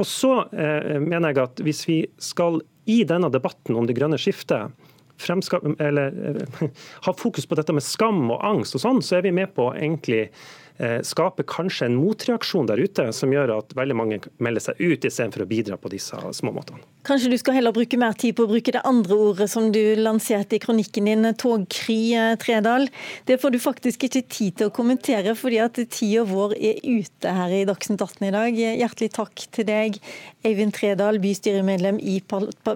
[0.00, 2.60] Og så eh, mener jeg at hvis vi skal
[2.90, 4.72] i denne debatten om det grønne skiftet
[5.78, 6.16] eller,
[7.06, 9.70] har fokus på dette med skam og angst, og sånn, så er vi med på
[9.74, 10.28] egentlig
[10.80, 15.04] Eh, skaper kanskje en motreaksjon der ute som gjør at veldig mange melder seg ut
[15.04, 16.80] istedenfor å bidra på disse små måtene.
[17.04, 19.80] Kanskje du skal heller bruke mer tid på å bruke det andre ordet som du
[20.00, 22.88] lanserte i kronikken din, togkry, eh, Tredal.
[23.28, 27.28] Det får du faktisk ikke tid til å kommentere, fordi at tida vår er ute
[27.28, 28.64] her i Dagsnytt 18 i dag.
[28.80, 30.00] Hjertelig takk til deg,
[30.46, 32.16] Eivind Tredal, bystyremedlem i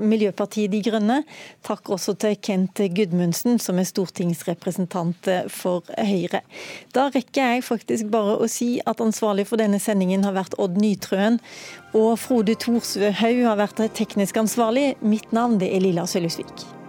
[0.04, 1.22] Miljøpartiet De Grønne.
[1.64, 6.44] Takk også til Kent Gudmundsen, som er stortingsrepresentant for Høyre.
[6.92, 10.76] Da rekker jeg faktisk bare å si at ansvarlig for denne sendingen har vært Odd
[10.80, 11.40] Nytrøen.
[11.96, 14.92] Og Frode Thorshaug har vært teknisk ansvarlig.
[15.00, 16.83] Mitt navn er Lilla Sølhusvik.